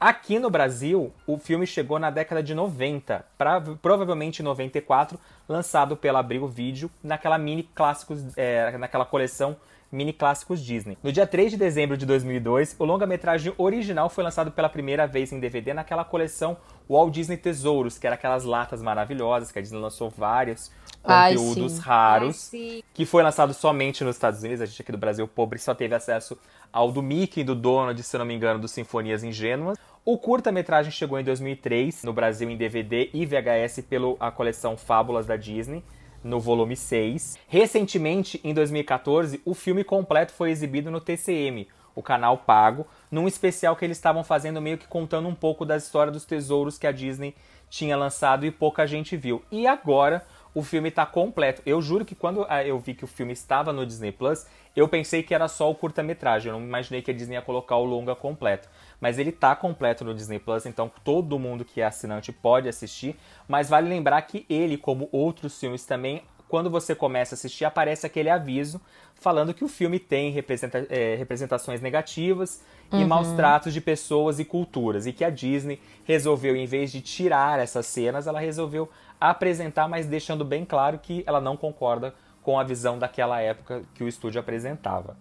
[0.00, 5.94] Aqui no Brasil, o filme chegou na década de 90, pra, provavelmente em 94, lançado
[5.94, 9.58] pela Abril Video, naquela mini clássicos, é, naquela coleção
[9.90, 10.96] Mini Clássicos Disney.
[11.02, 15.32] No dia 3 de dezembro de 2002, o longa-metragem original foi lançado pela primeira vez
[15.32, 16.56] em DVD naquela coleção
[16.88, 20.70] Walt Disney Tesouros, que era aquelas latas maravilhosas que a Disney lançou vários
[21.02, 21.80] Ai, conteúdos sim.
[21.80, 24.60] raros Ai, que foi lançado somente nos Estados Unidos.
[24.60, 26.38] A gente aqui do Brasil pobre só teve acesso
[26.72, 29.76] ao do Mickey e do Donald, se não me engano, do Sinfonias Ingênuas.
[30.04, 35.36] O curta-metragem chegou em 2003 no Brasil em DVD e VHS pela coleção Fábulas da
[35.36, 35.84] Disney,
[36.22, 37.38] no volume 6.
[37.48, 43.76] Recentemente, em 2014, o filme completo foi exibido no TCM, o canal pago, num especial
[43.76, 46.92] que eles estavam fazendo meio que contando um pouco da história dos tesouros que a
[46.92, 47.34] Disney
[47.68, 49.42] tinha lançado e pouca gente viu.
[49.50, 51.62] E agora o filme tá completo.
[51.64, 54.46] Eu juro que quando ah, eu vi que o filme estava no Disney Plus,
[54.76, 56.50] eu pensei que era só o curta-metragem.
[56.50, 58.68] Eu não imaginei que a Disney ia colocar o longa completo.
[59.00, 63.16] Mas ele tá completo no Disney Plus, então todo mundo que é assinante pode assistir.
[63.48, 68.06] Mas vale lembrar que ele, como outros filmes também, quando você começa a assistir, aparece
[68.06, 68.80] aquele aviso
[69.14, 74.44] falando que o filme tem representa- eh, representações negativas e maus tratos de pessoas e
[74.44, 75.06] culturas.
[75.06, 78.88] E que a Disney resolveu, em vez de tirar essas cenas, ela resolveu
[79.20, 84.02] apresentar, mas deixando bem claro que ela não concorda com a visão daquela época que
[84.02, 85.16] o estúdio apresentava.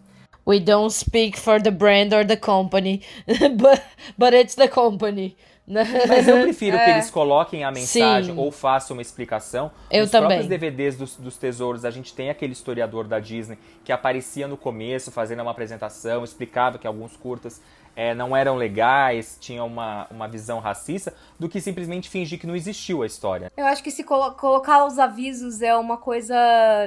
[0.47, 3.81] We don't speak for the brand or the company, but,
[4.17, 5.37] but it's the company.
[5.69, 8.39] Mas eu prefiro que eles coloquem a mensagem Sim.
[8.39, 9.71] ou façam uma explicação.
[9.91, 10.29] Eu Nos também.
[10.29, 14.57] próprios DVDs dos, dos tesouros, a gente tem aquele historiador da Disney que aparecia no
[14.57, 17.61] começo, fazendo uma apresentação, explicava que alguns curtas
[17.99, 22.55] é, não eram legais, tinham uma, uma visão racista, do que simplesmente fingir que não
[22.55, 23.51] existiu a história.
[23.57, 26.33] Eu acho que se colo colocar os avisos é uma coisa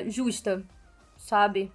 [0.07, 0.63] justa,
[1.19, 1.71] sabe?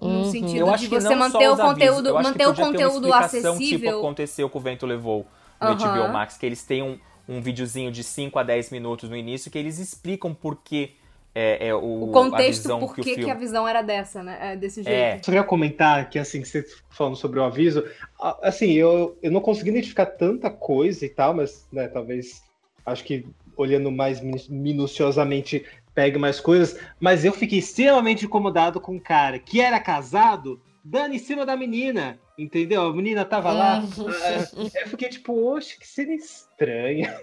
[0.00, 0.24] No Uhum.
[0.24, 3.08] sentido Eu acho de que você manter o avisos, conteúdo, acho manter que o conteúdo
[3.08, 3.98] explicação, Tipo acessível.
[3.98, 5.26] aconteceu com o Vento Levou
[5.60, 5.90] no Aham.
[5.90, 6.96] HBO Max, que eles têm um,
[7.28, 10.94] um videozinho de 5 a 10 minutos no início que eles explicam por que
[11.34, 13.30] é, é o, o a contexto visão por que o que, que filme...
[13.30, 14.38] a visão era dessa, né?
[14.40, 14.94] É, desse jeito.
[14.96, 15.16] É.
[15.18, 17.84] Só queria comentar que, assim, você falando sobre o aviso,
[18.20, 22.42] a- assim, eu, eu não consegui identificar tanta coisa e tal, mas, né, talvez,
[22.84, 23.26] acho que
[23.56, 25.64] olhando mais minu- minuciosamente
[25.94, 31.14] pegue mais coisas, mas eu fiquei extremamente incomodado com um cara que era casado, dando
[31.14, 32.82] em cima da menina, entendeu?
[32.82, 37.14] A menina tava lá, ah, eu fiquei tipo, oxe, que cena estranha.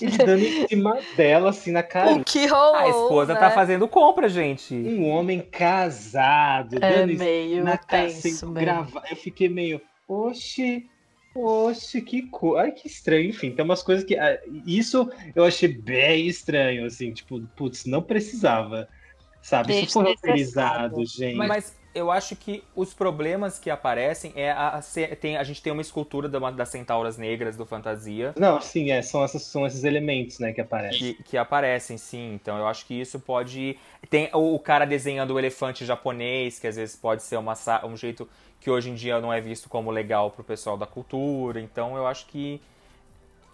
[0.00, 2.12] Ele dando em cima dela, assim, na cara.
[2.12, 3.40] O que rolou, A esposa né?
[3.40, 4.74] tá fazendo compra, gente.
[4.74, 8.52] Um homem casado, É dando em meio na cara tenso sem mesmo.
[8.52, 9.04] gravar.
[9.10, 10.86] Eu fiquei meio, oxe,
[11.34, 12.62] oxe, que coisa.
[12.64, 13.28] Ai, que estranho.
[13.28, 14.16] Enfim, tem umas coisas que.
[14.16, 18.88] ah, Isso eu achei bem estranho, assim, tipo, putz, não precisava.
[19.42, 19.80] Sabe?
[19.80, 21.36] Isso foi roteirizado, gente.
[21.36, 24.80] Mas eu acho que os problemas que aparecem é a, a,
[25.20, 28.34] tem, a gente tem uma escultura da- das centauras negras do Fantasia.
[28.38, 31.14] Não, sim, é, são, essas, são esses elementos, né, que aparecem.
[31.14, 32.34] Que, que aparecem, sim.
[32.34, 33.78] Então eu acho que isso pode.
[34.10, 37.96] Tem o, o cara desenhando o elefante japonês, que às vezes pode ser uma, um
[37.96, 38.28] jeito
[38.60, 41.60] que hoje em dia não é visto como legal pro pessoal da cultura.
[41.60, 42.60] Então eu acho que.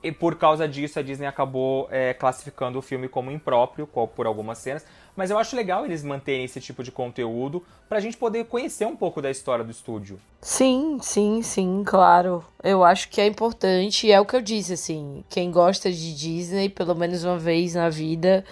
[0.03, 4.59] E por causa disso, a Disney acabou é, classificando o filme como impróprio por algumas
[4.59, 4.85] cenas.
[5.15, 8.97] Mas eu acho legal eles manterem esse tipo de conteúdo pra gente poder conhecer um
[8.97, 10.19] pouco da história do estúdio.
[10.41, 12.43] Sim, sim, sim, claro.
[12.63, 16.15] Eu acho que é importante e é o que eu disse, assim, quem gosta de
[16.15, 18.45] Disney, pelo menos uma vez na vida,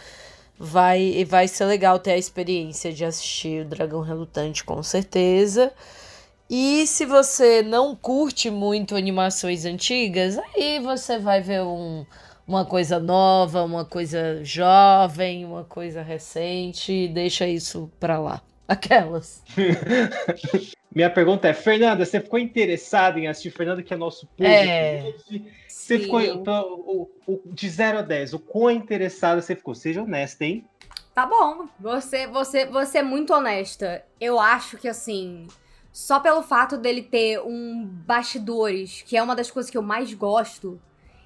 [0.59, 5.73] vai, vai ser legal ter a experiência de assistir o Dragão Relutante, com certeza.
[6.51, 12.05] E se você não curte muito animações antigas, aí você vai ver um,
[12.51, 18.43] uma coisa nova, uma coisa jovem, uma coisa recente, deixa isso pra lá.
[18.67, 19.45] Aquelas.
[20.93, 23.53] Minha pergunta é, Fernanda, você ficou interessada em assistir?
[23.53, 24.51] Fernanda, que é nosso público.
[24.53, 25.15] É.
[25.69, 26.03] Você Sim.
[26.03, 29.73] ficou o- o- o- de 0 a 10, o quão interessada você ficou?
[29.75, 30.65] Seja honesta, hein?
[31.15, 31.69] Tá bom.
[31.79, 34.05] Você, você, você é muito honesta.
[34.21, 35.47] Eu acho que assim,
[35.93, 40.13] só pelo fato dele ter um bastidores, que é uma das coisas que eu mais
[40.15, 40.81] gosto,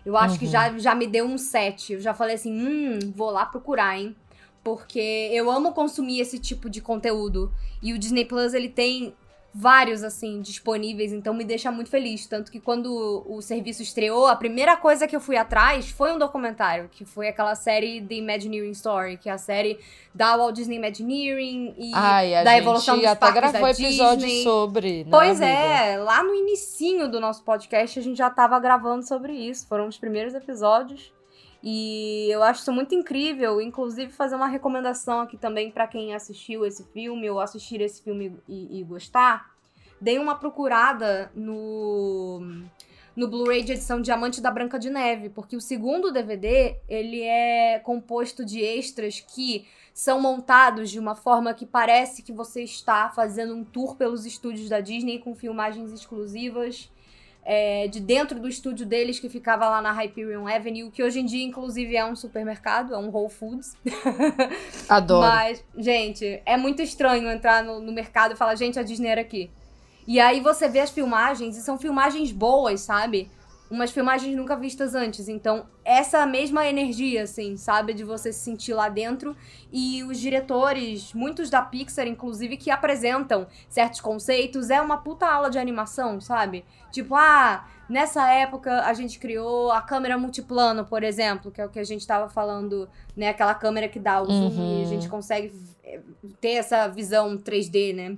[0.04, 0.50] eu acho que Uhum.
[0.50, 1.94] já, já me deu um 7.
[1.94, 4.14] Eu já falei assim, hum, vou lá procurar, hein?
[4.62, 7.52] Porque eu amo consumir esse tipo de conteúdo.
[7.82, 9.14] E o Disney Plus, ele tem
[9.56, 12.26] vários, assim, disponíveis, então me deixa muito feliz.
[12.26, 16.18] Tanto que quando o serviço estreou, a primeira coisa que eu fui atrás foi um
[16.18, 19.78] documentário, que foi aquela série The Imagineering Story, que é a série
[20.12, 23.70] da Walt Disney Imagineering e Ai, a da gente evolução dos até parques gravou da
[23.70, 24.42] episódio Disney.
[24.42, 25.46] sobre, né, Pois amiga?
[25.46, 29.68] é, lá no inicinho do nosso podcast a gente já tava gravando sobre isso.
[29.68, 31.13] Foram os primeiros episódios.
[31.66, 36.66] E eu acho isso muito incrível, inclusive fazer uma recomendação aqui também pra quem assistiu
[36.66, 39.50] esse filme ou assistir esse filme e, e gostar.
[39.98, 42.66] Deem uma procurada no
[43.16, 47.78] no Blu-ray de edição Diamante da Branca de Neve, porque o segundo DVD, ele é
[47.78, 53.54] composto de extras que são montados de uma forma que parece que você está fazendo
[53.54, 56.90] um tour pelos estúdios da Disney com filmagens exclusivas
[57.44, 61.26] é, de dentro do estúdio deles que ficava lá na Hyperion Avenue, que hoje em
[61.26, 63.76] dia, inclusive, é um supermercado, é um Whole Foods.
[64.88, 65.26] Adoro.
[65.26, 69.20] Mas, gente, é muito estranho entrar no, no mercado e falar, gente, a Disney era
[69.20, 69.50] aqui.
[70.06, 73.30] E aí você vê as filmagens, e são filmagens boas, sabe?
[73.70, 75.26] Umas filmagens nunca vistas antes.
[75.28, 77.94] Então, essa mesma energia, assim, sabe?
[77.94, 79.34] De você se sentir lá dentro.
[79.72, 85.50] E os diretores, muitos da Pixar, inclusive, que apresentam certos conceitos, é uma puta aula
[85.50, 86.64] de animação, sabe?
[86.92, 91.70] Tipo, ah, nessa época a gente criou a câmera multiplano, por exemplo, que é o
[91.70, 93.30] que a gente tava falando, né?
[93.30, 94.80] Aquela câmera que dá o zoom Uhum.
[94.80, 95.52] e a gente consegue
[95.82, 96.00] eh,
[96.40, 98.16] ter essa visão 3D, né?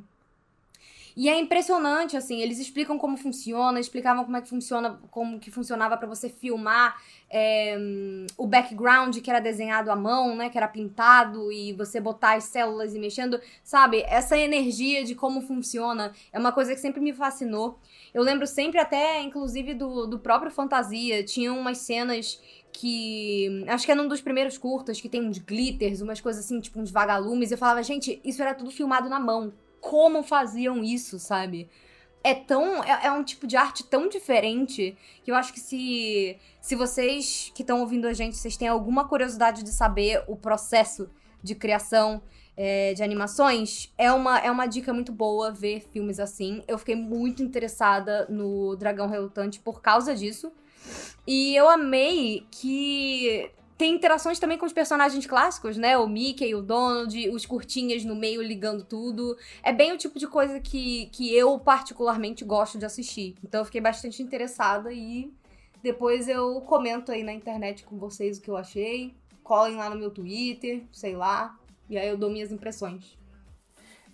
[1.17, 5.51] E é impressionante, assim, eles explicam como funciona, explicavam como é que funciona, como que
[5.51, 7.01] funcionava pra você filmar
[7.31, 7.75] é,
[8.37, 12.45] o background que era desenhado à mão, né, que era pintado e você botar as
[12.45, 14.03] células e mexendo, sabe?
[14.07, 17.79] Essa energia de como funciona é uma coisa que sempre me fascinou.
[18.13, 22.39] Eu lembro sempre até, inclusive, do, do próprio Fantasia, tinham umas cenas
[22.73, 23.65] que.
[23.69, 26.79] Acho que é num dos primeiros curtas, que tem uns glitters, umas coisas assim, tipo
[26.79, 27.51] uns vagalumes.
[27.51, 29.53] Eu falava, gente, isso era tudo filmado na mão.
[29.81, 31.69] Como faziam isso, sabe?
[32.23, 32.83] É tão.
[32.83, 36.37] É, é um tipo de arte tão diferente que eu acho que se.
[36.61, 41.09] Se vocês que estão ouvindo a gente, vocês têm alguma curiosidade de saber o processo
[41.43, 42.21] de criação
[42.57, 46.65] é, de animações, é uma, é uma dica muito boa ver filmes assim.
[46.67, 50.51] Eu fiquei muito interessada no Dragão Relutante por causa disso.
[51.27, 55.99] E eu amei que tem interações também com os personagens clássicos, né?
[55.99, 59.37] O Mickey, o Donald, os curtinhas no meio ligando tudo.
[59.63, 63.35] É bem o tipo de coisa que, que eu particularmente gosto de assistir.
[63.45, 65.31] Então eu fiquei bastante interessada e
[65.83, 69.15] depois eu comento aí na internet com vocês o que eu achei.
[69.43, 71.59] Colhem lá no meu Twitter, sei lá.
[71.89, 73.17] E aí eu dou minhas impressões.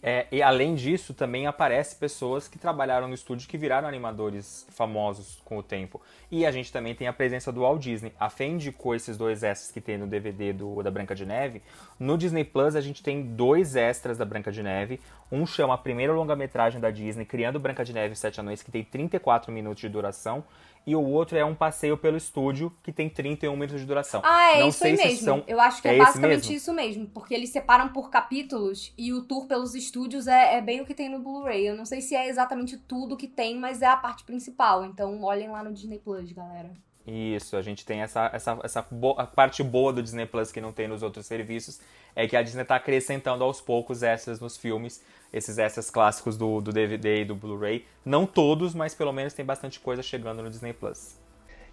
[0.02, 5.40] É, e além disso, também aparece pessoas que trabalharam no estúdio que viraram animadores famosos
[5.44, 6.02] com o tempo.
[6.28, 8.12] E a gente também tem a presença do Walt Disney.
[8.18, 11.62] A Fê indicou esses dois extras que tem no DVD do, da Branca de Neve.
[12.00, 14.98] No Disney Plus a gente tem dois extras da Branca de Neve.
[15.30, 18.72] Um chama a primeira longa-metragem da Disney, Criando Branca de Neve e Sete Anões, que
[18.72, 20.42] tem 34 minutos de duração
[20.86, 24.20] e o outro é um passeio pelo estúdio que tem 31 minutos de duração.
[24.24, 25.24] Ah, é Não isso sei aí mesmo.
[25.24, 26.52] são- Eu acho que é, é basicamente mesmo?
[26.54, 27.06] isso mesmo.
[27.06, 30.94] Porque eles separam por capítulos e o tour pelos estúdios é, é bem o que
[30.94, 31.66] tem no Blu-ray.
[31.68, 34.84] Eu não sei se é exatamente tudo que tem, mas é a parte principal.
[34.84, 36.72] Então olhem lá no Disney Plus, galera.
[37.06, 40.60] Isso, a gente tem essa, essa, essa bo- a parte boa do Disney Plus que
[40.60, 41.80] não tem nos outros serviços,
[42.14, 46.60] é que a Disney está acrescentando aos poucos extras nos filmes, esses extras clássicos do,
[46.60, 47.84] do DVD e do Blu-ray.
[48.04, 51.20] Não todos, mas pelo menos tem bastante coisa chegando no Disney Plus.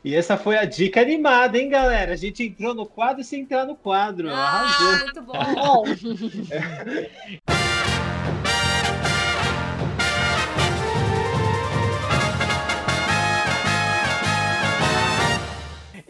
[0.04, 2.14] E essa foi a dica animada, hein, galera?
[2.14, 4.34] A gente entrou no quadro sem entrar no quadro.
[4.34, 4.88] Arrasou.
[4.92, 5.84] Ah, muito bom.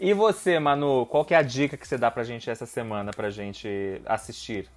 [0.00, 3.12] E você, Manu, qual que é a dica que você dá pra gente essa semana
[3.12, 4.68] pra gente assistir?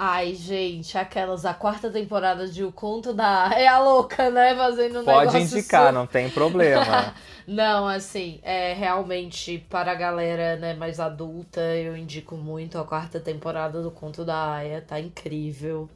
[0.00, 3.50] Ai, gente, aquelas, a quarta temporada de O Conto da...
[3.58, 4.54] É a louca, né?
[4.54, 7.12] Fazendo um Pode indicar, super- não tem problema.
[7.48, 13.18] Não, assim, é realmente para a galera né, mais adulta, eu indico muito a quarta
[13.18, 15.88] temporada do Conto da Aya, tá incrível.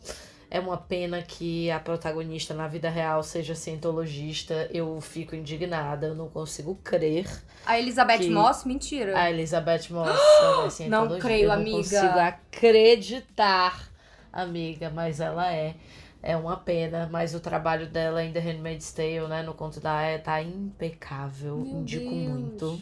[0.55, 4.68] É uma pena que a protagonista na vida real seja cientologista.
[4.70, 7.26] Eu fico indignada, eu não consigo crer.
[7.64, 9.18] A Elizabeth Moss, mentira.
[9.18, 11.26] A Elizabeth Moss é cientologista.
[11.26, 11.76] creio, eu não amiga.
[11.78, 13.88] consigo acreditar,
[14.30, 15.74] amiga, mas ela é.
[16.22, 19.94] É uma pena, mas o trabalho dela em The Handmaid's Tale, né, no conto da
[19.94, 21.57] Aya, tá impecável.
[21.57, 22.28] Meu Indico Deus.
[22.28, 22.80] muito.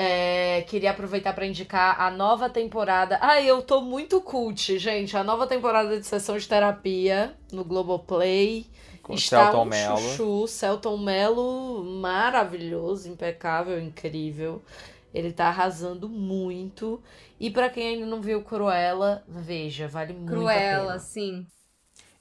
[0.00, 3.18] É, queria aproveitar pra indicar a nova temporada.
[3.20, 5.16] Ai, eu tô muito cult, gente.
[5.16, 8.64] A nova temporada de sessão de terapia no Globoplay.
[9.02, 9.98] Com Está Celton um Mello.
[9.98, 14.62] chuchu, Celton Mello maravilhoso, impecável, incrível.
[15.12, 17.02] Ele tá arrasando muito.
[17.40, 20.98] E pra quem ainda não viu Cruella, veja, vale muito a Cruella, pena.
[21.00, 21.44] sim.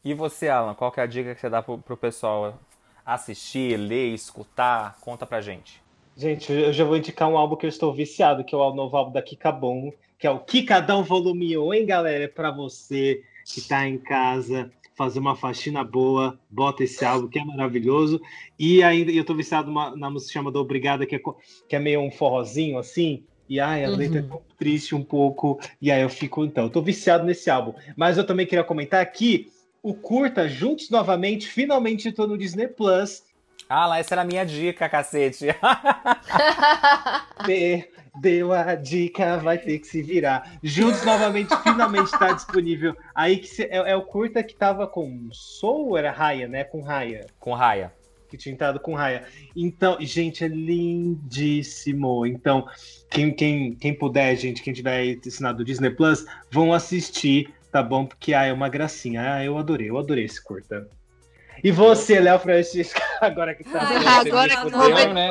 [0.04, 2.58] E você, Alan, qual que é a dica que você dá pro, pro pessoal
[3.06, 4.98] assistir, ler, escutar?
[5.02, 5.86] Conta pra gente.
[6.18, 8.98] Gente, eu já vou indicar um álbum que eu estou viciado, que é o novo
[8.98, 12.24] álbum da Kika Bom, que é o Kikadão Volume 1, hein, galera?
[12.24, 17.38] É pra você que tá em casa, fazer uma faxina boa, bota esse álbum que
[17.38, 18.20] é maravilhoso.
[18.58, 21.20] E ainda eu tô viciado na música chamada Obrigada, que é,
[21.70, 23.24] que é meio um forrozinho assim.
[23.48, 25.60] E ai, a letra é tão triste um pouco.
[25.80, 27.76] E aí eu fico, então, eu tô viciado nesse álbum.
[27.96, 29.52] Mas eu também queria comentar que
[29.84, 33.24] o Curta Juntos Novamente finalmente entrou no Disney Plus.
[33.70, 35.48] Alan, essa era a minha dica, cacete.
[38.20, 40.58] Deu a dica, vai ter que se virar.
[40.64, 42.96] Juntos novamente, finalmente está disponível.
[43.14, 46.64] Aí que cê- é, é o curta que tava com Soul ou era Raya, né?
[46.64, 47.28] Com Raya.
[47.40, 47.94] Com Raya.
[48.28, 49.24] Que tinha entrado com Raya.
[49.56, 52.26] Então, gente, é lindíssimo.
[52.26, 52.68] Então,
[53.10, 58.06] quem, quem, quem puder, gente, quem tiver assinado o Disney Plus, vão assistir, tá bom?
[58.06, 59.36] Porque ah, é uma gracinha.
[59.36, 60.90] Ah, eu adorei, eu adorei esse curta.
[61.64, 63.86] E você, Léo Francisco, agora que tá.
[63.86, 65.30] Você agora que fudeu, eu vou né?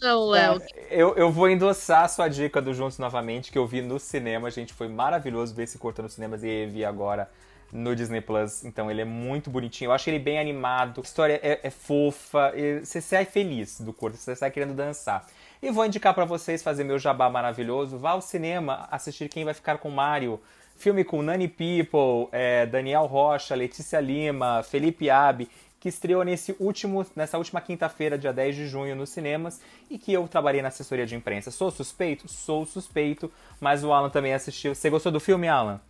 [0.00, 0.62] Não, Léo.
[0.90, 4.50] Eu, eu vou endossar a sua dica do Juntos novamente, que eu vi no cinema,
[4.50, 4.72] gente.
[4.72, 7.28] Foi maravilhoso ver esse curta no cinema e vi agora
[7.72, 8.64] no Disney Plus.
[8.64, 9.88] Então ele é muito bonitinho.
[9.88, 11.00] Eu acho ele bem animado.
[11.00, 12.52] A história é, é fofa.
[12.54, 15.26] e Você sai feliz do curta, você sai querendo dançar.
[15.62, 17.98] E vou indicar pra vocês fazer meu jabá maravilhoso.
[17.98, 20.40] Vá ao cinema assistir Quem Vai Ficar com Mario.
[20.76, 25.48] Filme com Nani People, é, Daniel Rocha, Letícia Lima, Felipe Abi,
[25.78, 29.60] que estreou nesse último, nessa última quinta-feira, dia 10 de junho, nos cinemas,
[29.90, 31.50] e que eu trabalhei na assessoria de imprensa.
[31.50, 32.28] Sou suspeito?
[32.28, 34.74] Sou suspeito, mas o Alan também assistiu.
[34.74, 35.80] Você gostou do filme, Alan?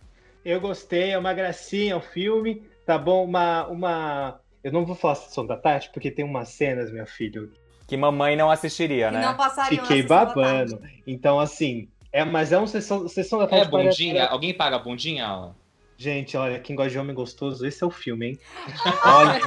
[0.43, 3.23] Eu gostei, é uma gracinha o filme, tá bom?
[3.25, 4.39] Uma, uma.
[4.63, 7.51] Eu não vou falar sessão da tarde, porque tem umas cenas, meu filho,
[7.87, 9.21] Que mamãe não assistiria, Que né?
[9.25, 10.81] não passariam fiquei babando.
[11.05, 13.71] Então, assim, é, mas é uma sessão, sessão da É tarde.
[13.71, 14.25] parece- bundinha?
[14.27, 15.55] Alguém paga bundinha, Alan?
[15.97, 18.39] Gente, olha, quem gosta de homem gostoso, esse é o filme, hein?
[19.03, 19.41] Olha,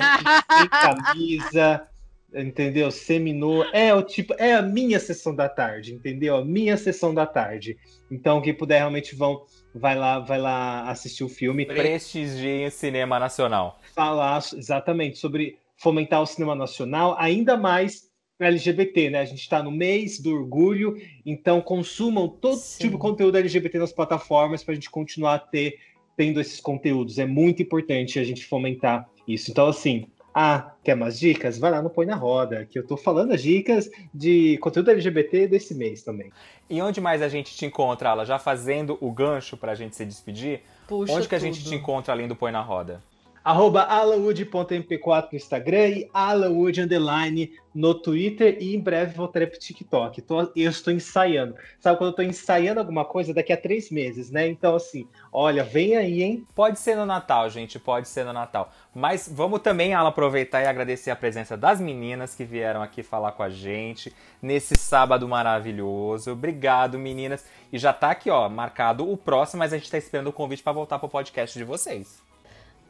[0.58, 1.86] sem camisa,
[2.34, 2.90] entendeu?
[2.90, 3.68] Seminua.
[3.72, 6.36] É o tipo, é a minha sessão da tarde, entendeu?
[6.36, 7.78] A minha sessão da tarde.
[8.10, 9.44] Então, quem puder realmente vão
[9.74, 11.64] vai lá, vai lá assistir o filme.
[11.66, 13.78] Prestigiem o cinema nacional.
[13.94, 19.20] Falar exatamente sobre fomentar o cinema nacional, ainda mais LGBT, né?
[19.20, 22.82] A gente está no mês do orgulho, então consumam todo Sim.
[22.82, 25.78] tipo de conteúdo LGBT nas plataformas para a gente continuar a ter,
[26.20, 27.18] tendo esses conteúdos.
[27.18, 29.50] É muito importante a gente fomentar isso.
[29.50, 30.04] Então, assim,
[30.34, 31.56] ah, quer mais dicas?
[31.58, 35.48] Vai lá no Põe na Roda, que eu tô falando as dicas de conteúdo LGBT
[35.48, 36.30] desse mês também.
[36.68, 38.26] E onde mais a gente te encontra, Ala?
[38.26, 40.60] Já fazendo o gancho pra gente se despedir?
[40.86, 41.70] Puxa onde que a gente tudo.
[41.70, 43.00] te encontra além do Põe na Roda?
[43.42, 50.20] Arroba alawood.mp4 no Instagram e alawood underline no Twitter e em breve voltarei pro TikTok.
[50.22, 51.54] Tô- eu estou ensaiando.
[51.78, 54.46] Sabe quando eu tô ensaiando alguma coisa daqui a três meses, né?
[54.48, 56.46] Então, assim, olha, vem aí, hein?
[56.54, 58.70] Pode ser no Natal, gente, pode ser no Natal.
[58.94, 63.32] Mas vamos também, Ala, aproveitar e agradecer a presença das meninas que vieram aqui falar
[63.32, 64.12] com a gente
[64.42, 66.32] nesse sábado maravilhoso.
[66.32, 67.46] Obrigado, meninas.
[67.72, 70.62] E já tá aqui, ó, marcado o próximo, mas a gente tá esperando o convite
[70.62, 72.29] pra voltar pro podcast de vocês.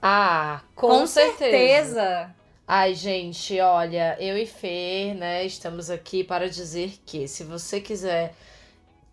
[0.02, 1.36] Ah, com, Com certeza.
[1.38, 2.34] certeza.
[2.66, 8.32] Ai, gente, olha, eu e Fer, né, estamos aqui para dizer que se você quiser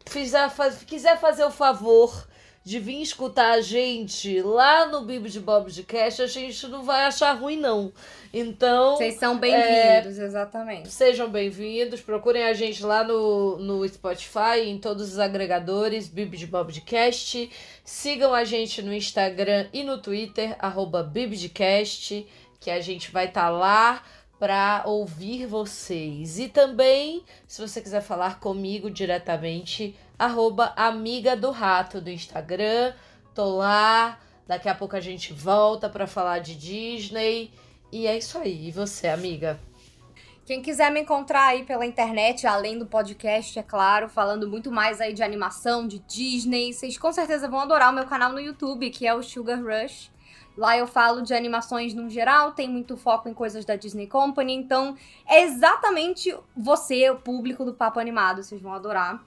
[0.08, 2.28] fizer, faz- quiser fazer o favor
[2.68, 6.84] de vir escutar a gente lá no Bibo de Bob de Cash, a gente não
[6.84, 7.94] vai achar ruim, não.
[8.34, 10.90] Então, Vocês são bem-vindos, exatamente.
[10.90, 16.46] Sejam bem-vindos, procurem a gente lá no, no Spotify, em todos os agregadores, Bibi de
[16.46, 17.50] Bobcast.
[17.86, 22.28] Sigam a gente no Instagram e no Twitter, arroba Bibdcast,
[22.60, 24.04] que a gente vai estar lá
[24.38, 26.38] para ouvir vocês.
[26.38, 32.94] E também, se você quiser falar comigo diretamente, arroba Amiga do Rato do Instagram.
[33.34, 37.52] Tô lá, daqui a pouco a gente volta para falar de Disney.
[37.92, 38.68] E é isso aí.
[38.68, 39.60] E você, amiga?
[40.46, 45.02] Quem quiser me encontrar aí pela internet, além do podcast, é claro, falando muito mais
[45.02, 48.90] aí de animação, de Disney, vocês com certeza vão adorar o meu canal no YouTube,
[48.90, 50.10] que é o Sugar Rush.
[50.56, 54.54] Lá eu falo de animações no geral, tem muito foco em coisas da Disney Company,
[54.54, 54.96] então
[55.28, 59.22] é exatamente você, o público do Papo Animado, vocês vão adorar.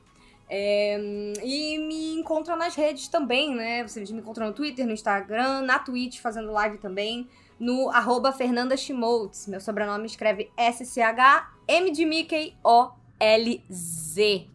[0.52, 0.98] É,
[1.44, 3.86] e me encontram nas redes também, né?
[3.86, 7.28] Vocês me encontram no Twitter, no Instagram, na Twitch, fazendo live também
[7.60, 9.46] no arroba Fernanda Schmoltz.
[9.46, 14.48] Meu sobrenome escreve S-C-H-M de Mickey O-L-Z.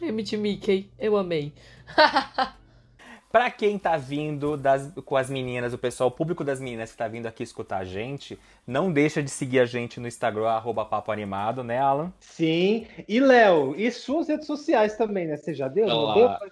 [0.00, 1.52] M de Mickey, eu amei.
[3.36, 6.96] Pra quem tá vindo das- com as meninas, o pessoal, o público das meninas que
[6.96, 10.86] tá vindo aqui escutar a gente, não deixa de seguir a gente no Instagram, arroba
[10.86, 12.10] Papo Animado, né, Alan?
[12.18, 12.86] Sim.
[13.06, 15.36] E, Léo, e suas redes sociais também, né?
[15.36, 15.86] Você já deu?
[15.86, 16.14] Não Olá.
[16.14, 16.50] deu?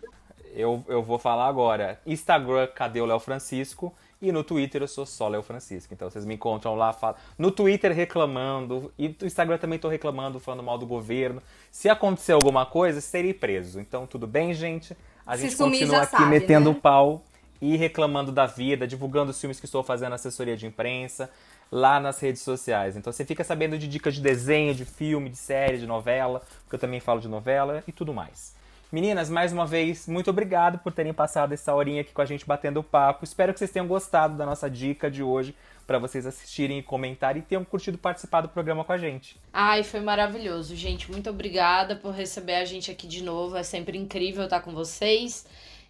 [0.54, 1.98] Eu, eu vou falar agora.
[2.04, 3.94] Instagram, cadê o Léo Francisco?
[4.20, 5.94] E no Twitter eu sou só Léo Francisco.
[5.94, 7.16] Então vocês me encontram lá, fala...
[7.38, 11.42] no Twitter reclamando, e no Instagram também tô reclamando, falando mal do governo.
[11.70, 13.80] Se acontecer alguma coisa, serei preso.
[13.80, 14.94] Então tudo bem, gente?
[15.26, 16.76] A gente sumir, continua aqui sabe, metendo né?
[16.76, 17.22] o pau
[17.60, 21.30] e reclamando da vida, divulgando os filmes que estou fazendo assessoria de imprensa
[21.72, 22.96] lá nas redes sociais.
[22.96, 26.76] Então você fica sabendo de dicas de desenho, de filme, de série, de novela, porque
[26.76, 28.54] eu também falo de novela e tudo mais.
[28.92, 32.46] Meninas, mais uma vez, muito obrigado por terem passado essa horinha aqui com a gente
[32.46, 33.24] batendo papo.
[33.24, 35.54] Espero que vocês tenham gostado da nossa dica de hoje
[35.86, 39.36] para vocês assistirem e comentarem e tenham curtido participar do programa com a gente.
[39.52, 41.10] Ai, foi maravilhoso, gente.
[41.10, 43.56] Muito obrigada por receber a gente aqui de novo.
[43.56, 45.46] É sempre incrível estar com vocês.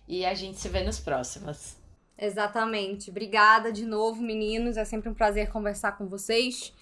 [0.07, 1.77] E a gente se vê nos próximos.
[2.19, 3.11] Exatamente.
[3.11, 4.77] Obrigada de novo, meninos.
[4.77, 6.73] É sempre um prazer conversar com vocês.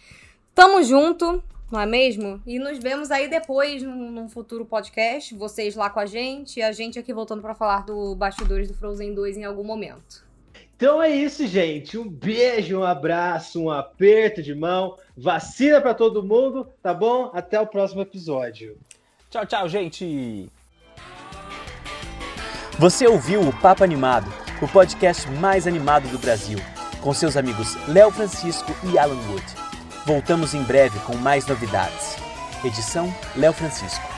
[0.54, 2.42] Tamo junto, não é mesmo?
[2.46, 5.34] E nos vemos aí depois num, num futuro podcast.
[5.34, 8.74] Vocês lá com a gente e a gente aqui voltando pra falar do Bastidores do
[8.74, 10.31] Frozen 2 em algum momento.
[10.82, 11.96] Então é isso, gente.
[11.96, 14.98] Um beijo, um abraço, um aperto de mão.
[15.16, 17.30] Vacina pra todo mundo, tá bom?
[17.32, 18.76] Até o próximo episódio.
[19.30, 20.50] Tchau, tchau, gente!
[22.80, 24.26] Você ouviu o Papo Animado,
[24.60, 26.58] o podcast mais animado do Brasil,
[27.00, 29.46] com seus amigos Léo Francisco e Alan Wood.
[30.04, 32.16] Voltamos em breve com mais novidades.
[32.64, 34.11] Edição Léo Francisco.